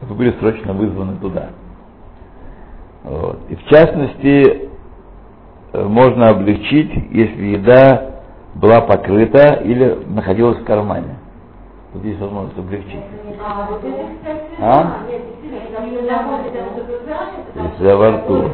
вы 0.02 0.14
были 0.16 0.32
срочно 0.40 0.72
вызваны 0.72 1.16
туда. 1.16 1.50
Вот. 3.04 3.38
И 3.48 3.54
в 3.54 3.64
частности, 3.66 4.68
э, 5.72 5.84
можно 5.84 6.30
облегчить, 6.30 6.92
если 7.12 7.44
еда 7.44 8.14
была 8.54 8.80
покрыта 8.80 9.60
или 9.62 9.98
находилась 10.08 10.58
в 10.58 10.64
кармане. 10.64 11.16
Вот 11.92 12.02
здесь 12.02 12.18
возможность 12.18 12.58
облегчить. 12.58 13.00
А, 13.46 13.68
А? 14.60 14.96
если 17.54 17.84
Если 17.84 17.92
во 17.92 18.10
рту. 18.12 18.50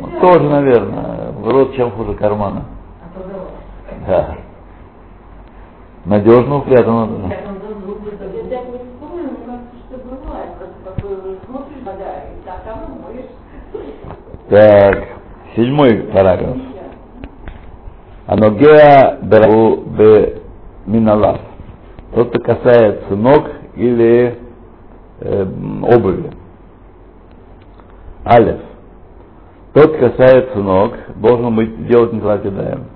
Ну, 0.00 0.20
тоже, 0.20 0.48
наверное, 0.48 1.32
в 1.32 1.48
рот 1.48 1.74
чем 1.74 1.90
хуже 1.90 2.14
кармана. 2.14 2.64
А. 3.02 4.08
Да. 4.08 4.36
Надежно 6.04 6.58
упрятано. 6.58 7.30
так 14.48 15.04
седьмой 15.54 16.02
параграф. 16.12 16.56
Аногеа 18.26 19.18
беру 19.22 19.76
бе 19.76 20.42
миналав. 20.86 21.49
Тот, 22.14 22.32
что 22.32 22.42
касается 22.42 23.14
ног 23.14 23.48
или 23.76 24.38
э, 25.20 25.42
обуви. 25.82 26.30
Алев. 28.24 28.60
Тот 29.72 29.96
касается 29.96 30.58
ног, 30.58 30.94
должен 31.16 31.54
быть 31.54 31.86
делать 31.86 32.12
не 32.12 32.20
кидаем. 32.38 32.86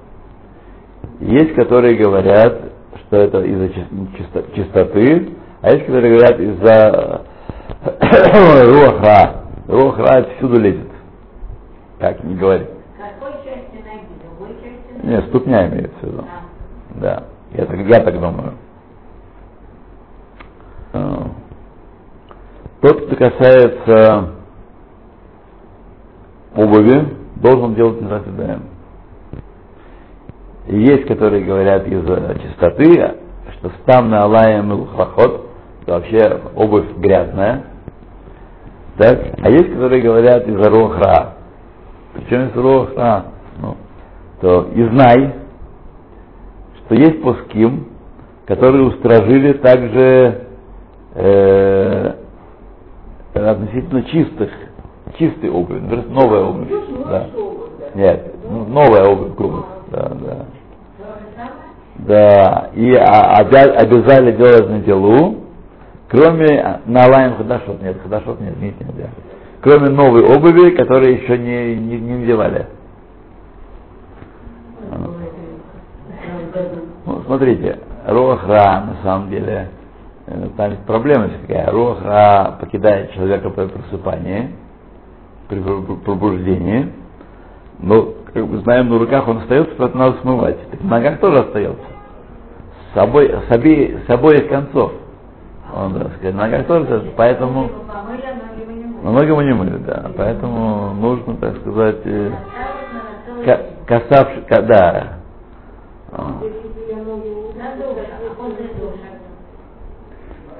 Есть, 1.21 1.55
которые 1.55 1.97
говорят, 1.97 2.73
что 3.07 3.17
это 3.17 3.43
из-за 3.43 3.67
чис- 3.67 4.17
чисто- 4.17 4.45
чистоты, 4.57 5.35
а 5.63 5.71
есть, 5.71 5.87
которые 5.87 6.17
говорят 6.19 6.41
из-за 6.41 7.23
руха. 8.67 9.45
Руха 9.69 10.29
всюду 10.37 10.59
лезет. 10.61 10.89
Как 12.01 12.23
не 12.25 12.35
говори. 12.35 12.67
Какой 12.99 13.33
части 13.45 13.77
ноги? 13.77 14.09
Другой 14.23 14.55
части 14.57 14.93
ноги? 14.99 15.07
Нет, 15.07 15.25
ступня 15.29 15.69
имеется 15.69 15.97
в 16.01 16.03
виду. 16.05 16.25
А. 16.25 17.01
Да, 17.01 17.25
я 17.53 17.65
так, 17.65 17.79
я 17.79 18.01
так 18.01 18.15
думаю. 18.15 18.53
А. 20.93 21.31
Тот, 22.85 23.07
кто 23.07 23.17
касается 23.17 24.33
обуви, 26.55 27.17
должен 27.37 27.75
делать 27.77 28.03
незаседаем. 28.03 28.65
И 30.67 30.83
есть, 30.83 31.07
которые 31.07 31.47
говорят 31.47 31.87
из-за 31.87 32.39
чистоты, 32.43 33.15
что 33.55 33.71
стам 33.81 34.11
на 34.11 34.25
алаем 34.25 34.71
что 34.71 35.47
вообще 35.87 36.43
обувь 36.55 36.95
грязная. 36.99 37.65
Так? 38.99 39.19
А 39.41 39.49
есть, 39.49 39.73
которые 39.73 40.03
говорят 40.03 40.47
из-за 40.47 40.69
рохра. 40.69 41.37
Причем 42.13 42.49
из-за 42.49 42.61
рохра, 42.61 43.25
ну, 43.63 43.77
то 44.43 44.69
и 44.75 44.83
знай, 44.89 45.35
что 46.85 46.97
есть 46.97 47.23
пуским, 47.23 47.89
которые 48.47 48.85
устражили 48.85 49.55
также 49.55 50.49
э, 51.15 51.94
относительно 53.53 54.03
чистых, 54.05 54.51
чистой 55.19 55.51
обуви, 55.51 55.81
например, 55.81 56.07
новая 56.09 56.43
обувь. 56.43 56.69
Да. 57.09 57.27
Нет, 57.95 58.35
ну, 58.49 58.65
новая 58.67 59.05
обувь, 59.07 59.35
грубо. 59.37 59.67
Да, 59.91 60.09
да. 60.09 60.47
Да, 61.97 62.71
и 62.75 62.93
а- 62.95 63.43
обя- 63.43 63.73
обязали 63.77 64.33
делать 64.33 64.69
на 64.69 64.81
делу, 64.81 65.37
кроме 66.09 66.81
на 66.87 67.07
лайм 67.09 67.37
хадашот, 67.37 67.81
нет, 67.83 68.01
хадашот 68.03 68.41
нет, 68.41 68.61
нет, 68.61 68.75
нельзя. 68.81 69.11
Кроме 69.63 69.89
новой 69.91 70.23
обуви, 70.25 70.71
которую 70.77 71.23
еще 71.23 71.39
не, 71.39 71.77
не, 71.77 71.99
не 71.99 72.19
надевали. 72.19 72.67
Ну, 77.07 77.23
смотрите, 77.27 77.79
Рохра, 78.07 78.85
на 78.87 78.97
самом 79.03 79.31
деле, 79.31 79.71
там 80.27 80.71
есть 80.71 80.85
проблема 80.87 81.29
такая. 81.29 81.71
Рохра 81.71 82.57
покидает 82.61 83.13
человека 83.13 83.51
при 83.51 83.67
просыпании, 83.67 84.55
при 85.49 85.61
пр- 85.61 85.97
пробуждении. 86.05 86.93
Но, 87.81 88.15
как 88.33 88.47
мы 88.47 88.59
знаем, 88.59 88.89
на 88.89 88.99
руках 88.99 89.29
он 89.29 89.39
остается, 89.39 89.75
поэтому 89.77 90.05
надо 90.05 90.21
смывать. 90.23 90.71
Так 90.71 90.81
на 90.83 90.91
ногах 90.91 91.21
тоже 91.21 91.41
остается. 91.41 91.85
С, 92.91 92.95
собой, 92.95 93.29
с, 93.29 93.51
обе- 93.55 94.01
с 94.07 94.11
обоих 94.11 94.49
концов. 94.49 94.93
Он, 95.75 95.95
так 95.95 96.15
сказать, 96.15 96.35
на 96.35 96.43
ногах 96.43 96.67
тоже 96.67 96.85
остается, 96.85 97.13
поэтому... 97.17 97.69
Помыли, 97.69 98.25
ноги 99.03 99.31
мы 99.33 99.45
не 99.45 99.53
мыли, 99.53 99.77
да. 99.79 100.11
Поэтому 100.17 100.95
нужно, 100.95 101.37
так 101.37 101.57
сказать, 101.59 102.01
э, 102.05 102.31
Оставить 102.33 103.45
ка- 103.45 103.67
касавши, 103.87 104.41
ка- 104.49 104.63
да. 104.63 105.19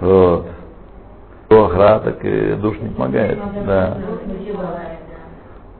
А. 0.05 0.37
Вот. 0.37 0.47
Охра, 1.49 2.01
так 2.01 2.25
и 2.25 2.55
душ 2.55 2.79
не 2.81 2.89
помогает. 2.89 3.39
Да. 3.67 3.99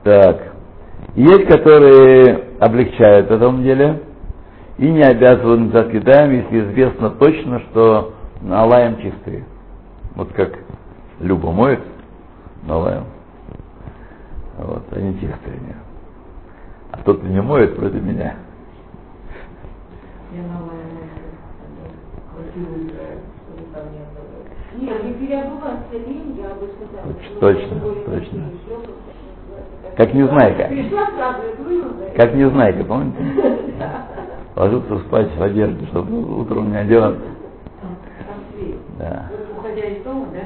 Так. 0.03 0.53
Есть, 1.15 1.47
которые 1.47 2.43
облегчают 2.59 3.29
в 3.29 3.31
этом 3.31 3.63
деле 3.63 4.01
и 4.77 4.89
не 4.89 5.01
обязывают 5.01 5.61
назад 5.61 5.91
кидаем, 5.91 6.31
если 6.31 6.71
известно 6.71 7.09
точно, 7.11 7.59
что 7.71 8.13
налаем 8.41 8.97
чистые. 9.01 9.45
Вот 10.15 10.31
как 10.33 10.57
Люба 11.19 11.51
моет 11.51 11.81
налаем. 12.63 13.05
Вот, 14.57 14.83
они 14.91 15.13
чистые. 15.15 15.59
нет. 15.67 15.77
А 16.91 16.97
тот, 17.03 17.19
кто 17.19 17.27
не 17.27 17.41
моет, 17.41 17.75
против 17.75 18.01
меня. 18.01 18.35
Я 20.33 20.41
новая 20.43 20.85
Нет, 24.79 25.03
не 25.03 25.13
переобуваться 25.13 25.93
лень, 25.93 26.37
я 26.37 26.49
бы 26.55 26.67
сказала. 26.75 27.13
Точ- 27.39 27.39
точно, 27.39 27.79
точно. 28.05 28.43
как 29.95 29.97
Как 29.97 30.13
незнайка. 30.13 30.63
Пришла 30.67 31.07
сразу. 31.15 31.41
Как 32.17 32.33
незнайка, 32.35 32.83
помните? 32.83 33.17
Ложился 34.55 34.99
спать 34.99 35.35
в 35.37 35.41
одежде, 35.43 35.85
чтобы 35.87 36.39
утром 36.41 36.71
не 36.71 36.77
одеваться. 36.77 37.21
Да. 38.99 39.29
Уходя 39.57 39.81
из 39.85 40.03
дома, 40.03 40.27
да, 40.33 40.39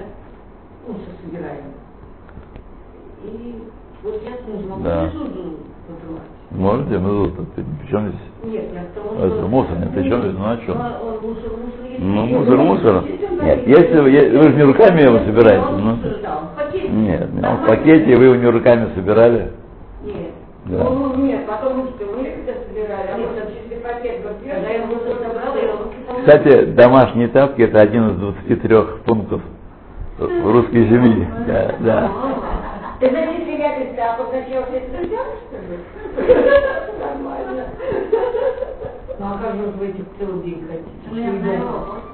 лучше 0.88 1.06
собираем. 1.24 1.66
И 3.24 3.64
вот 4.02 4.22
я 4.24 4.32
тоже 4.38 4.68
могу 4.68 4.84
Да. 4.84 5.12
Можете, 6.52 6.98
ну 6.98 7.28
тут 7.30 7.48
причем 7.54 8.10
здесь? 8.10 8.54
Нет, 8.54 8.74
я 8.74 8.84
к 8.86 8.94
тому, 8.94 9.20
Это 9.20 9.38
что... 9.38 9.48
мусор, 9.48 9.78
нет, 9.78 9.92
при 9.94 10.10
чем 10.10 10.22
здесь? 10.22 10.34
Ну 10.34 10.46
а 10.46 10.56
Ну, 10.56 10.62
что? 10.64 10.74
а 10.74 11.20
мусор, 11.22 11.52
мусор, 11.52 12.00
Ну, 12.00 12.26
мусор, 12.26 12.58
мусор. 12.58 13.04
Нет, 13.42 13.68
если 13.68 14.00
вы, 14.00 14.40
вы 14.40 14.44
же 14.44 14.56
не 14.56 14.64
руками 14.64 15.02
его 15.02 15.20
собираете, 15.20 15.68
ну. 15.72 15.98
Нет, 16.90 17.30
он 17.36 17.58
в 17.58 17.68
пакете, 17.68 18.16
вы 18.16 18.26
его 18.26 18.36
не 18.36 18.48
руками 18.48 18.90
собирали. 18.96 19.52
Нет. 20.04 20.32
Да. 20.66 20.84
Ну, 20.84 21.16
нет, 21.16 21.46
потому 21.48 21.88
что 21.88 22.06
мы 22.06 22.28
это 22.28 22.60
собирали, 22.68 23.08
а 23.12 23.52
чистый 23.52 23.82
пакет 23.82 24.22
Когда 24.24 24.70
я 24.70 24.86
мусор 24.86 25.18
собрала, 25.18 25.56
я 25.58 25.68
помыла. 25.70 26.26
Кстати, 26.26 26.66
домашние 26.66 27.28
тапки 27.30 27.62
это 27.62 27.80
один 27.80 28.10
из 28.10 28.16
23 28.18 28.76
пунктов 29.06 29.42
в 30.18 30.52
русской 30.52 30.86
земли. 30.86 31.28
Да, 31.48 31.76
да. 31.80 32.12
Ты 33.00 33.10
за 33.10 33.96
тапок 33.96 34.34
начал 34.34 34.66
все 34.66 34.78
это 34.78 35.08
делать, 35.08 35.40
что 35.48 35.58
ли? 35.58 36.36
Нормально. 37.00 37.66
Ну 39.20 39.26
а 39.26 39.40
как 39.42 39.56
же 39.56 39.64
вы 39.78 39.88
эти 39.88 40.04
целый 40.18 40.44
день? 40.44 40.64
Ну, 41.10 41.16
ходить 41.16 41.42
кататься. 41.42 42.09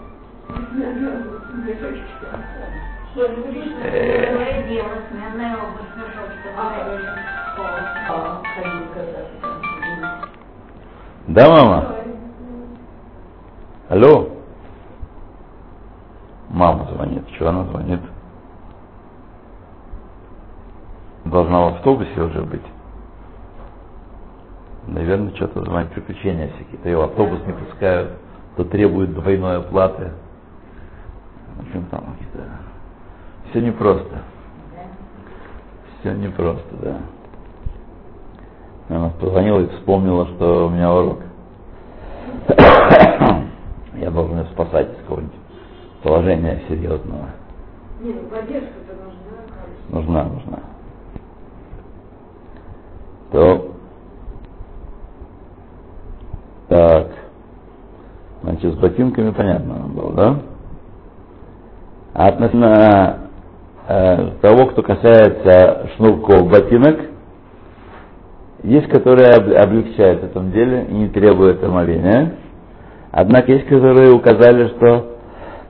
Да, 11.28 11.50
мама? 11.50 11.96
Алло? 13.90 14.30
Мама 16.50 16.88
звонит. 16.94 17.24
Что 17.36 17.50
она 17.50 17.64
звонит? 17.66 18.00
Должна 21.26 21.62
в 21.62 21.76
автобусе 21.76 22.22
уже 22.22 22.42
быть. 22.42 22.62
Наверное, 24.88 25.36
что-то 25.36 25.64
звонит, 25.64 25.92
приключения 25.92 26.50
всякие. 26.50 26.78
То 26.78 26.90
ее 26.90 26.98
в 26.98 27.02
автобус 27.02 27.40
не 27.48 27.54
пускают, 27.54 28.12
то 28.56 28.64
требуют 28.64 29.14
двойной 29.14 29.58
оплаты. 29.58 30.12
Общем, 31.60 31.86
там 31.92 32.04
какие-то... 32.14 32.50
Все 33.50 33.62
непросто. 33.62 34.24
Все 36.00 36.14
непросто, 36.14 36.76
да. 36.82 36.98
Она 38.90 39.10
позвонила 39.10 39.62
и 39.62 39.68
вспомнила, 39.68 40.28
что 40.28 40.68
у 40.68 40.70
меня 40.70 40.94
урок. 40.94 41.20
Я 43.96 44.12
должен 44.12 44.40
ее 44.40 44.46
спасать 44.52 44.92
из 44.92 44.98
какого-нибудь 44.98 45.36
положения 46.04 46.62
серьезного. 46.68 47.30
Не, 48.02 48.14
ну 48.14 48.28
поддержка-то 48.30 48.94
нужна. 48.94 49.42
Нужна, 49.90 50.24
нужна. 50.26 50.60
То. 53.32 53.72
Так. 56.68 57.08
Значит, 58.44 58.74
с 58.74 58.78
ботинками 58.78 59.32
понятно 59.32 59.80
нам 59.80 59.94
было, 59.94 60.14
да? 60.14 60.40
А 62.16 62.28
относительно 62.30 63.28
э, 63.90 64.30
того, 64.42 64.68
кто 64.68 64.82
касается 64.84 65.90
шнурков 65.96 66.50
ботинок, 66.50 66.98
есть, 68.64 68.88
которые 68.88 69.34
об- 69.34 69.52
облегчают 69.54 70.22
в 70.22 70.24
этом 70.24 70.50
деле 70.52 70.86
и 70.86 70.94
не 70.94 71.10
требуют 71.10 71.62
омовения. 71.62 72.36
Однако 73.12 73.52
есть, 73.52 73.68
которые 73.68 74.14
указали, 74.14 74.70
что 74.70 75.18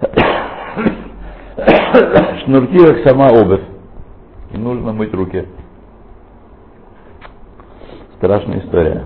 шнурки 2.46 2.78
как 2.78 3.00
сама 3.10 3.30
обувь. 3.30 3.64
И 4.54 4.58
нужно 4.58 4.94
мыть 4.94 5.14
руки. 5.16 5.48
Страшная 8.18 8.60
история. 8.60 9.06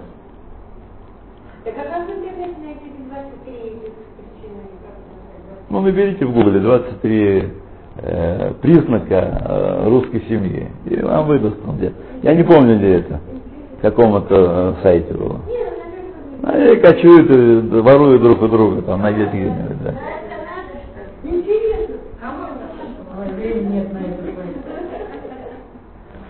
Так 1.63 1.73
а 1.77 1.83
как 1.89 2.05
в 2.05 2.09
интернете 2.11 2.59
найти 2.61 2.87
эти 2.87 3.01
23 3.09 3.53
этих 3.53 3.93
причины? 4.17 4.63
как 4.83 4.95
это 5.68 5.68
Ну, 5.79 5.85
наберите 5.85 6.25
в 6.25 6.33
гугле 6.33 6.59
23 6.59 7.53
э, 7.95 8.53
признака 8.61 9.15
э, 9.15 9.87
русской 9.87 10.21
семьи. 10.27 10.67
И 10.83 10.99
вам 10.99 11.25
выдаст 11.25 11.55
он 11.65 11.77
где. 11.77 11.93
Я 12.21 12.35
не 12.35 12.43
помню, 12.43 12.77
где 12.77 12.95
это. 12.95 13.21
Каком-то 13.81 14.35
э, 14.35 14.73
сайте 14.83 15.13
было. 15.13 15.39
Они 16.43 16.75
кочуют, 16.81 17.31
и 17.31 17.79
воруют 17.79 18.21
друг 18.21 18.41
у 18.41 18.49
друга, 18.49 18.81
там 18.81 19.01
найдете 19.03 19.29
где-нибудь, 19.29 19.83
да. 19.85 19.93
Интересно. 21.23 21.95
Кому 22.19 22.43
это 22.43 23.21
Ой, 23.21 23.35
времени 23.35 23.75
нет 23.75 23.93
на 23.93 23.99
это. 23.99 24.23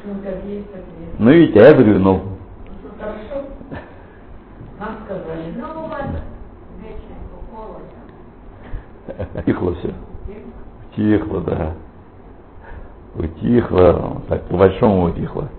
Ну, 0.06 0.14
как 0.24 0.46
есть, 0.46 0.72
так 0.72 0.82
есть. 1.00 1.20
Ну, 1.20 1.32
видите, 1.32 1.60
а 1.60 1.64
я 1.70 1.74
дрыгнул. 1.74 2.22
Хорошо. 3.00 3.48
Нам 4.80 4.90
сказали. 5.06 5.54
Ну, 5.58 5.86
у 5.86 5.88
вас 5.88 6.06
вечно 6.84 7.16
холодно. 7.52 8.00
Утихло 9.40 9.76
все. 9.76 9.94
Утихло, 10.92 11.42
да. 11.42 11.74
Утихло, 13.16 14.22
так 14.28 14.44
по-большому 14.44 15.06
утихло. 15.06 15.50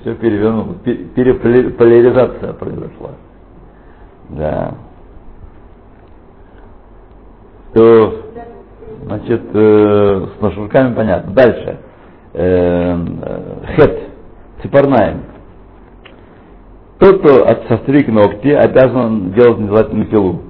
Все 0.00 0.14
перевернулось, 0.14 0.78
пе- 0.84 0.94
переполяризация 1.14 2.52
произошла. 2.54 3.10
Да. 4.30 4.74
То, 7.74 8.22
значит, 9.04 9.42
э, 9.54 10.26
с 10.38 10.40
нашурками 10.42 10.94
понятно. 10.94 11.32
Дальше. 11.32 11.78
Э, 12.34 12.96
э, 13.22 13.74
хет, 13.76 14.00
цепарнаем. 14.62 15.22
Тот, 16.98 17.18
кто 17.20 17.46
от 17.46 17.66
состриг 17.66 18.08
ногти, 18.08 18.48
обязан 18.48 19.32
делать 19.32 19.58
нежелательную 19.58 20.08
пилу. 20.08 20.42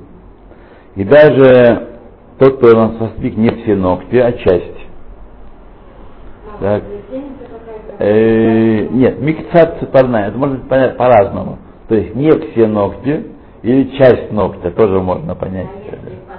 И 0.97 1.05
даже 1.05 1.89
тот, 2.39 2.59
кто 2.59 2.77
на 2.77 2.99
состриг 2.99 3.37
не 3.37 3.51
все 3.51 3.75
ногти, 3.75 4.17
а 4.17 4.33
часть. 4.33 4.87
Так. 6.61 6.83
Э, 7.99 8.89
нет, 8.89 9.21
микцат 9.21 9.79
цепарная, 9.81 10.29
это 10.29 10.39
быть 10.39 10.69
понять 10.69 10.97
по-разному. 10.97 11.59
То 11.89 11.95
есть 11.95 12.15
не 12.15 12.31
все 12.31 12.67
ногти 12.67 13.27
или 13.63 13.97
часть 13.97 14.33
ногтя, 14.33 14.71
тоже 14.71 15.01
можно 15.01 15.35
понять. 15.35 15.69
А? 16.29 16.39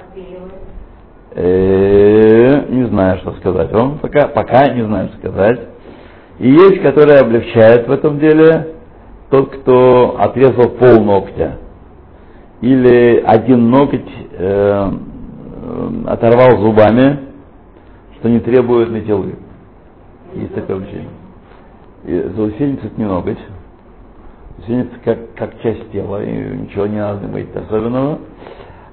Э, 1.36 2.66
не 2.70 2.86
знаю, 2.88 3.20
что 3.20 3.34
сказать. 3.34 3.74
Он 3.74 3.98
пока, 3.98 4.28
пока 4.28 4.68
не 4.74 4.84
знаю, 4.84 5.10
что 5.10 5.18
сказать. 5.30 5.60
И 6.40 6.50
есть, 6.50 6.82
которые 6.82 7.20
облегчают 7.20 7.88
в 7.88 7.92
этом 7.92 8.20
деле 8.20 8.76
тот, 9.30 9.50
кто 9.52 10.18
отрезал 10.20 10.70
пол 10.70 11.04
ногтя. 11.04 11.58
Или 12.64 13.22
один 13.26 13.70
ноготь 13.70 14.08
э, 14.32 14.40
э, 14.40 15.90
оторвал 16.06 16.62
зубами, 16.62 17.20
что 18.16 18.30
не 18.30 18.40
требует 18.40 18.90
метелы. 18.90 19.36
Есть 20.34 20.56
такое 20.56 20.78
облегчение. 20.78 21.10
И 22.06 22.32
заусенец 22.34 22.80
это 22.82 22.98
не 22.98 23.06
ноготь. 23.06 23.38
Заусенец 24.60 24.88
как, 25.04 25.34
как 25.36 25.62
часть 25.62 25.92
тела, 25.92 26.24
и 26.24 26.32
ничего 26.56 26.88
не 26.88 27.00
надо 27.00 27.28
мыть 27.28 27.54
особенного. 27.54 28.20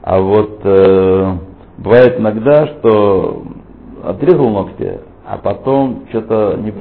А 0.03 0.21
вот 0.21 0.63
э, 0.65 1.37
бывает 1.79 2.19
иногда, 2.19 2.67
что 2.67 3.45
отрезал 4.03 4.51
ногти, 4.51 4.99
а 5.25 5.39
потом 5.39 6.07
что-то 6.09 6.59
не 6.59 6.73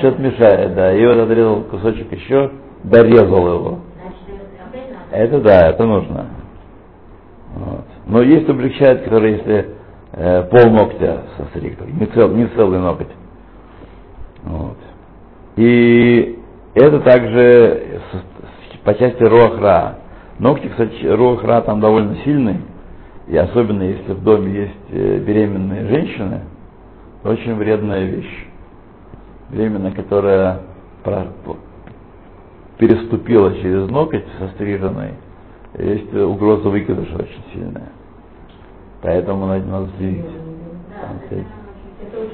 что-то 0.00 0.20
мешает, 0.20 0.74
да, 0.74 0.94
и 0.94 1.06
вот 1.06 1.16
отрезал 1.16 1.62
кусочек 1.62 2.12
еще, 2.12 2.50
дорезал 2.82 3.54
его. 3.54 3.78
Это 5.14 5.40
да, 5.40 5.68
это 5.68 5.84
нужно. 5.84 6.26
Вот. 7.54 7.84
Но 8.06 8.20
есть 8.22 8.48
облегчает, 8.48 9.04
которые 9.04 9.36
если 9.36 9.68
э, 10.12 10.42
пол 10.50 10.72
ногтя 10.72 11.22
состриг, 11.36 11.78
не, 11.86 12.06
цел, 12.06 12.28
не 12.30 12.46
целый 12.48 12.80
ноготь. 12.80 13.12
Вот. 14.42 14.76
И 15.56 16.36
это 16.74 16.98
также 17.00 18.00
по 18.84 18.94
части 18.94 19.22
руахра. 19.22 19.98
Ногти, 20.40 20.66
кстати, 20.66 21.06
руахра 21.06 21.60
там 21.60 21.78
довольно 21.78 22.16
сильный, 22.24 22.62
и 23.28 23.36
особенно 23.36 23.84
если 23.84 24.14
в 24.14 24.24
доме 24.24 24.52
есть 24.52 24.90
э, 24.90 25.18
беременные 25.20 25.86
женщины, 25.86 26.40
очень 27.22 27.54
вредная 27.54 28.04
вещь. 28.04 28.46
Беременная, 29.50 29.92
которая 29.92 30.62
переступила 32.78 33.54
через 33.56 33.88
ноготь 33.88 34.24
состриженный, 34.38 35.14
есть 35.78 36.14
угроза 36.14 36.68
выкидыша 36.68 37.16
очень 37.16 37.44
сильная. 37.52 37.88
Поэтому 39.02 39.46
надо, 39.46 39.66
надо 39.66 39.88
следить. 39.98 40.24
Там 41.00 41.20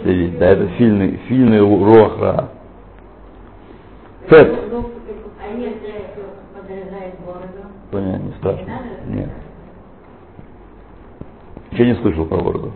следить. 0.02 0.38
Да, 0.38 0.46
это 0.46 0.68
сильный, 0.78 1.20
сильный 1.28 1.60
руахра. 1.60 2.50
Фет. 4.28 4.70
Понял, 7.90 8.18
не 8.18 8.32
страшно. 8.38 8.62
Не 8.62 8.70
надо? 8.70 8.86
Нет. 9.08 9.30
Ничего 11.72 11.86
не 11.86 11.94
слышал 11.96 12.26
про 12.26 12.36
бороду. 12.38 12.72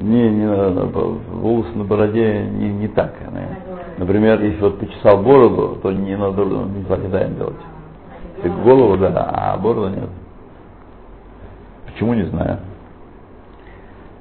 Не, 0.00 0.30
не 0.30 0.46
надо, 0.46 0.86
волосы 0.86 1.70
на 1.76 1.84
бороде 1.84 2.42
не, 2.44 2.72
не 2.72 2.88
так. 2.88 3.14
Она. 3.28 3.43
Например, 3.96 4.40
если 4.42 4.60
вот 4.60 4.80
почесал 4.80 5.22
бороду, 5.22 5.78
то 5.82 5.92
не 5.92 6.16
надо 6.16 6.44
не 6.44 6.82
дизайн 6.82 7.36
делать. 7.36 7.54
Ты 8.42 8.50
голову, 8.50 8.96
да, 8.96 9.30
а 9.32 9.56
бороду 9.56 9.88
нет. 9.88 10.08
Почему, 11.86 12.14
не 12.14 12.24
знаю. 12.24 12.58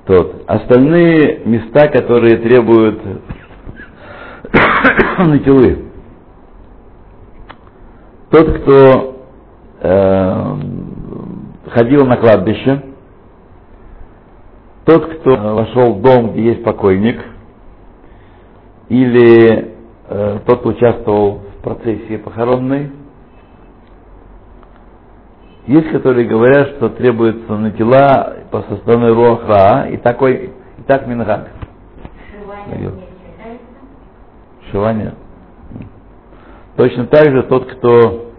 Тот. 0.06 0.44
Остальные 0.48 1.42
места, 1.46 1.88
которые 1.88 2.38
требуют 2.38 3.02
натилы. 5.18 5.86
Тот, 8.30 8.60
кто 8.60 9.16
э, 9.80 10.56
ходил 11.72 12.06
на 12.06 12.18
кладбище, 12.18 12.82
тот, 14.86 15.06
кто 15.06 15.36
вошел 15.56 15.94
в 15.96 16.02
дом, 16.02 16.34
где 16.34 16.44
есть 16.46 16.64
покойник, 16.64 17.20
или 18.93 19.73
э, 20.08 20.39
тот, 20.45 20.60
кто 20.60 20.69
участвовал 20.69 21.41
в 21.58 21.63
процессии 21.63 22.17
похоронной, 22.17 22.91
есть, 25.65 25.89
которые 25.91 26.27
говорят, 26.27 26.75
что 26.75 26.89
требуется 26.89 27.53
на 27.53 27.71
тела 27.71 28.36
по 28.51 28.62
составной 28.63 29.13
руахра, 29.13 29.88
и 29.89 29.97
такой, 29.97 30.51
и 30.77 30.82
так 30.86 31.08
мингак. 31.08 31.49
Шивание. 34.71 35.13
Точно 36.75 37.08
так 37.08 37.32
же 37.32 37.43
тот, 37.43 37.71
кто 37.71 38.32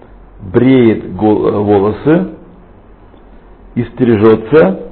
бреет 0.53 1.13
волосы 1.15 2.35
и 3.75 3.83
стрижется, 3.85 4.91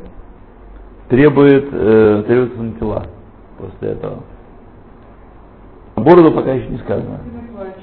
требует, 1.09 1.69
э, 1.71 2.25
требуется 2.27 2.63
на 2.63 2.73
тела 2.81 3.07
после 3.59 3.91
этого. 3.91 4.25
Бороду 5.97 6.33
пока 6.33 6.53
еще 6.53 6.69
не 6.69 6.79
сказано. 6.79 7.19
На 7.31 7.53
плаче. 7.53 7.81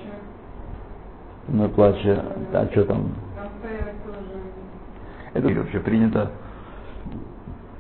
На 1.48 1.70
плаче. 1.70 2.24
А 2.54 2.68
что 2.72 2.86
там? 2.86 3.12
Там 3.36 3.50
стоят 3.60 3.96
тоже. 4.04 4.26
Это 5.34 5.60
вообще 5.60 5.80
принято 5.80 6.32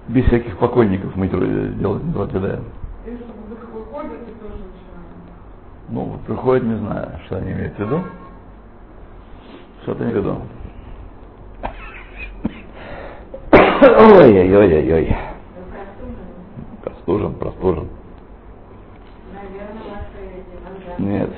без 0.09 0.25
всяких 0.25 0.57
покойников 0.57 1.15
мы 1.15 1.27
делать 1.27 2.03
не 2.03 2.11
начинают. 4.65 5.05
Ну, 5.89 6.19
приходит, 6.25 6.63
не 6.63 6.75
знаю, 6.77 7.11
что 7.25 7.37
они 7.37 7.51
имеют 7.51 7.75
в 7.75 7.79
виду. 7.79 8.03
Что-то 9.83 10.03
в 10.03 10.15
виду. 10.15 10.37
Ой-ой-ой-ой-ой. 13.81 15.15
Простужен, 16.83 17.33
простужен. 17.35 17.87
Нет. 20.99 21.29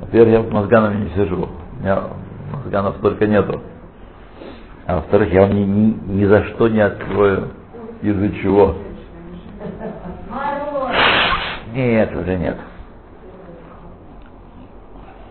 Во-первых, 0.00 0.32
я 0.32 0.42
мозганами 0.50 1.04
не 1.04 1.10
сижу. 1.10 1.46
У 1.46 1.82
меня 1.82 2.04
мозганов 2.52 2.96
столько 2.96 3.26
нету. 3.26 3.60
А 4.86 4.96
во-вторых, 4.96 5.30
я 5.32 5.42
вам 5.42 5.54
ни, 5.54 5.62
ни, 5.62 6.20
ни 6.20 6.24
за 6.24 6.44
что 6.46 6.68
не 6.68 6.80
открою, 6.80 7.50
из-за 8.00 8.30
чего. 8.36 8.76
Нет, 11.74 12.16
уже 12.16 12.36
нет. 12.38 12.56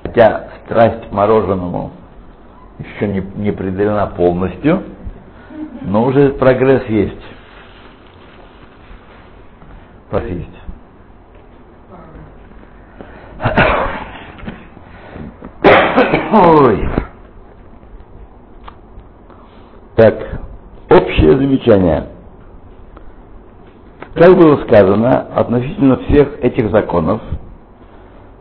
Хотя 0.04 0.50
страсть 0.66 1.10
к 1.10 1.12
мороженому 1.12 1.92
еще 2.78 3.08
не, 3.08 3.22
не 3.36 3.52
преодолена 3.52 4.08
полностью, 4.08 4.84
но 5.82 6.06
уже 6.06 6.30
прогресс 6.30 6.86
есть. 6.86 7.22
Прогресс 10.12 10.38
есть. 10.38 10.59
Ой. 16.32 16.88
Так, 19.96 20.42
общее 20.92 21.38
замечание. 21.38 22.10
Как 24.14 24.38
было 24.38 24.58
сказано, 24.68 25.28
относительно 25.36 25.98
всех 26.04 26.44
этих 26.44 26.70
законов, 26.70 27.20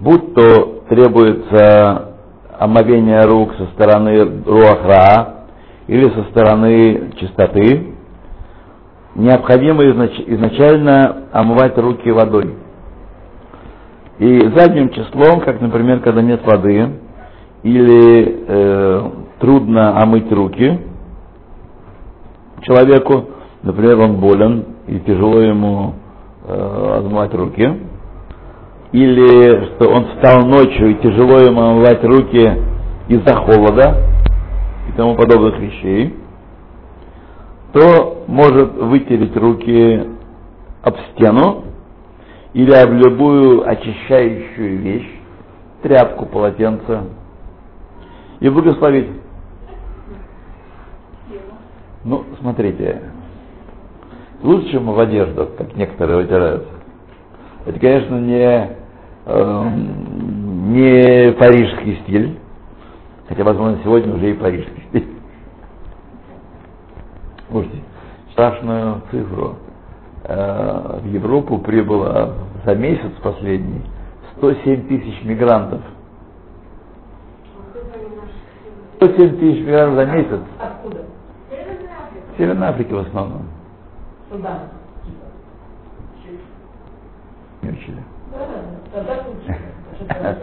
будь 0.00 0.34
то 0.34 0.84
требуется 0.90 2.16
омовение 2.58 3.22
рук 3.24 3.54
со 3.56 3.66
стороны 3.68 4.42
руахра 4.44 5.46
или 5.86 6.10
со 6.10 6.24
стороны 6.30 7.12
чистоты, 7.18 7.94
необходимо 9.14 9.84
изнач- 9.84 10.24
изначально 10.26 11.28
омывать 11.32 11.78
руки 11.78 12.10
водой. 12.10 12.54
И 14.18 14.40
задним 14.54 14.90
числом, 14.90 15.40
как, 15.40 15.60
например, 15.62 16.00
когда 16.00 16.20
нет 16.20 16.44
воды, 16.44 16.98
или 17.62 18.44
э, 18.46 19.10
трудно 19.40 20.00
омыть 20.00 20.30
руки 20.32 20.78
человеку, 22.62 23.30
например, 23.62 23.98
он 24.00 24.16
болен 24.16 24.64
и 24.86 24.98
тяжело 25.00 25.40
ему 25.40 25.94
э, 26.46 26.98
омывать 26.98 27.34
руки, 27.34 27.80
или 28.92 29.66
что 29.66 29.90
он 29.90 30.06
встал 30.06 30.46
ночью 30.46 30.90
и 30.90 30.94
тяжело 30.94 31.38
ему 31.38 31.60
омывать 31.60 32.02
руки 32.04 32.52
из-за 33.08 33.36
холода 33.36 34.02
и 34.88 34.92
тому 34.96 35.14
подобных 35.14 35.58
вещей, 35.58 36.14
то 37.72 38.24
может 38.26 38.74
вытереть 38.74 39.36
руки 39.36 40.08
об 40.82 40.94
стену 41.12 41.64
или 42.54 42.72
об 42.72 42.92
любую 42.92 43.68
очищающую 43.68 44.78
вещь, 44.78 45.20
тряпку, 45.82 46.26
полотенце, 46.26 47.02
и 48.40 48.48
благословить. 48.48 49.08
Ну, 52.04 52.24
смотрите, 52.40 53.02
лучше, 54.42 54.70
чем 54.70 54.86
в 54.90 54.98
одежду, 54.98 55.48
как 55.58 55.74
некоторые 55.76 56.18
вытирают. 56.18 56.66
Это, 57.66 57.78
конечно, 57.80 58.20
не, 58.20 58.70
э, 59.26 59.70
не 60.68 61.32
парижский 61.32 61.96
стиль, 62.02 62.38
хотя, 63.28 63.44
возможно, 63.44 63.80
сегодня 63.82 64.14
уже 64.14 64.30
и 64.30 64.34
парижский 64.34 64.84
стиль. 64.88 65.08
Слушайте, 67.50 67.78
страшную 68.32 69.02
цифру. 69.10 69.56
Э, 70.24 71.00
в 71.02 71.06
Европу 71.06 71.58
прибыло 71.58 72.34
за 72.64 72.74
месяц 72.74 73.10
последний 73.22 73.82
107 74.36 74.86
тысяч 74.88 75.24
мигрантов. 75.24 75.80
107 78.98 79.38
тысяч 79.38 79.64
мигрантов 79.64 79.94
за 79.94 80.06
месяц. 80.06 80.40
Откуда? 80.60 81.04
В 81.48 82.36
Северной 82.36 82.68
Африке 82.68 82.94
в 82.94 82.98
основном. 82.98 83.42
Судан. 84.28 84.58
Не 87.62 87.70
учили. 87.70 88.02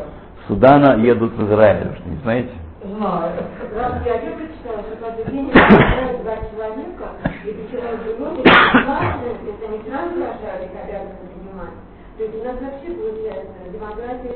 Судана 0.47 0.97
едут 0.97 1.33
в 1.33 1.47
Израиль, 1.47 1.95
что, 1.97 2.09
не 2.09 2.17
знаете? 2.17 2.51
Знаю. 2.83 3.33
Раз 3.75 3.93
я 4.05 4.17
где 4.19 4.31
прочитала, 4.31 4.83
что 4.83 4.95
каждый 5.01 5.25
день 5.31 5.51
два 5.51 6.35
человека, 6.51 7.07
и 7.43 7.51
почему 7.51 7.81
живут, 8.05 8.39
и 8.39 8.43
классно, 8.43 9.25
если 9.43 9.65
они 9.65 9.81
сразу 9.89 10.15
рожали, 10.15 10.69
обязаны 10.81 11.27
занимать. 11.33 11.75
То 12.17 12.23
есть 12.23 12.35
у 12.35 12.43
нас 12.45 12.55
вообще 12.61 12.91
получается 12.93 13.55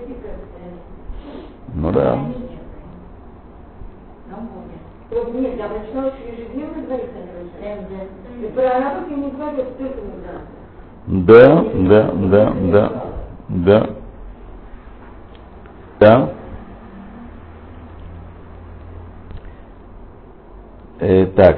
дикая 0.08 0.36
постоянно. 0.36 0.82
Ну 1.76 1.92
да. 1.92 2.20
Вот 5.12 5.34
нет, 5.34 5.58
я 5.58 5.68
прочитала, 5.68 6.12
что 6.12 6.32
ежедневно 6.32 6.76
они 6.78 6.88
рожают. 6.88 8.12
И 8.42 8.46
про 8.54 8.70
арабов 8.70 9.10
я 9.10 9.16
не 9.16 9.32
говорю, 9.32 9.64
только 9.78 10.02
мигранты. 10.02 10.48
Да, 11.08 11.66
да, 11.74 12.12
да, 12.14 12.54
да, 12.72 12.92
да. 13.50 13.90
Да. 16.00 16.30
Э, 21.00 21.26
так, 21.28 21.58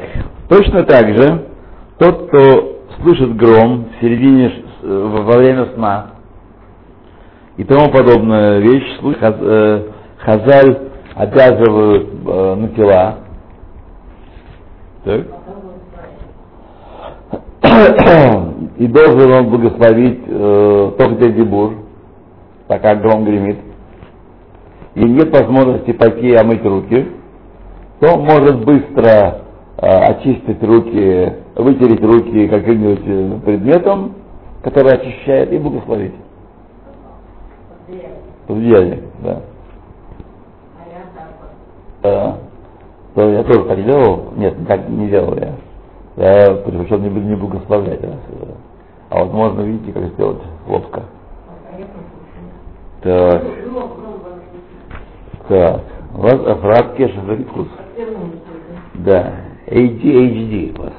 точно 0.50 0.84
так 0.84 1.08
же, 1.16 1.48
тот, 1.98 2.28
кто 2.28 2.80
слышит 3.02 3.36
гром 3.36 3.86
в 3.86 4.02
середине, 4.02 4.64
э, 4.82 4.88
во 4.88 5.38
время 5.38 5.66
сна 5.76 6.12
и 7.58 7.64
тому 7.64 7.92
подобная 7.92 8.60
вещь, 8.60 9.00
хаз- 9.20 9.40
э, 9.42 9.92
хазаль 10.20 10.91
обязывают 11.16 12.10
э, 12.26 12.56
на 12.56 12.68
тела. 12.70 13.18
Так? 15.04 15.22
И 18.78 18.88
должен 18.88 19.32
он 19.32 19.50
благословить 19.50 20.22
э, 20.28 20.92
только 20.98 21.30
Дебур, 21.30 21.74
так 22.68 22.82
как 22.82 23.02
гром 23.02 23.26
гремит. 23.26 23.60
И 24.96 25.04
нет 25.04 25.32
возможности 25.32 25.92
пойти 25.94 26.34
омыть 26.36 26.64
руки, 26.66 27.08
то 28.00 28.18
может 28.18 28.66
быстро 28.66 29.42
очистить 29.78 30.62
руки, 30.62 31.34
вытереть 31.56 32.02
руки 32.02 32.48
каким-нибудь 32.48 33.04
э, 33.06 33.40
предметом, 33.46 34.14
который 34.64 34.94
очищает, 34.94 35.52
и 35.52 35.58
благословить. 35.58 36.14
В 38.48 38.60
деле, 38.60 39.04
да. 39.24 39.42
Так. 42.02 42.36
То 43.16 43.30
я 43.30 43.44
тоже 43.44 43.64
так 43.66 43.84
делал. 43.84 44.34
Нет, 44.36 44.56
так 44.68 44.88
не 44.90 45.10
делал 45.10 45.36
я. 45.36 45.56
Я 46.18 46.54
предпочел 46.56 47.00
не, 47.00 47.10
не 47.10 47.36
благословлять. 47.36 48.02
Да. 48.02 48.18
А 49.10 49.24
вот 49.24 49.34
можно, 49.34 49.62
видите, 49.62 49.92
как 49.92 50.06
сделать 50.14 50.42
ловко. 50.68 51.04
А 51.70 51.80
я 51.80 51.86
послушаю. 51.86 52.22
Так, 53.02 53.44
так. 55.48 55.82
У 56.14 56.22
вас 56.22 56.48
Афрат 56.48 56.96
Кеша 56.96 57.22
Варикус. 57.22 57.68
Отвернулся. 57.94 58.38
Да. 58.96 59.34
ADHD 59.68 60.78
у 60.78 60.84
вас. 60.84 60.94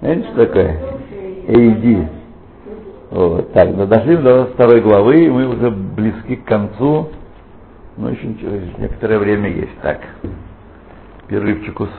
Знаете, 0.00 0.28
что 0.28 0.46
такое? 0.46 0.80
AD. 1.48 2.08
Вот. 3.10 3.52
Так, 3.52 3.68
ну, 3.76 3.86
дошли 3.86 4.16
до 4.16 4.46
второй 4.46 4.80
главы, 4.80 5.30
мы 5.30 5.46
уже 5.46 5.70
близки 5.70 6.36
к 6.36 6.44
концу. 6.44 7.08
Ну, 7.96 8.08
еще 8.08 8.26
ничего, 8.26 8.56
некоторое 8.78 9.18
время 9.18 9.50
есть. 9.50 9.78
Так, 9.82 10.00
перерывчикус. 11.28 11.90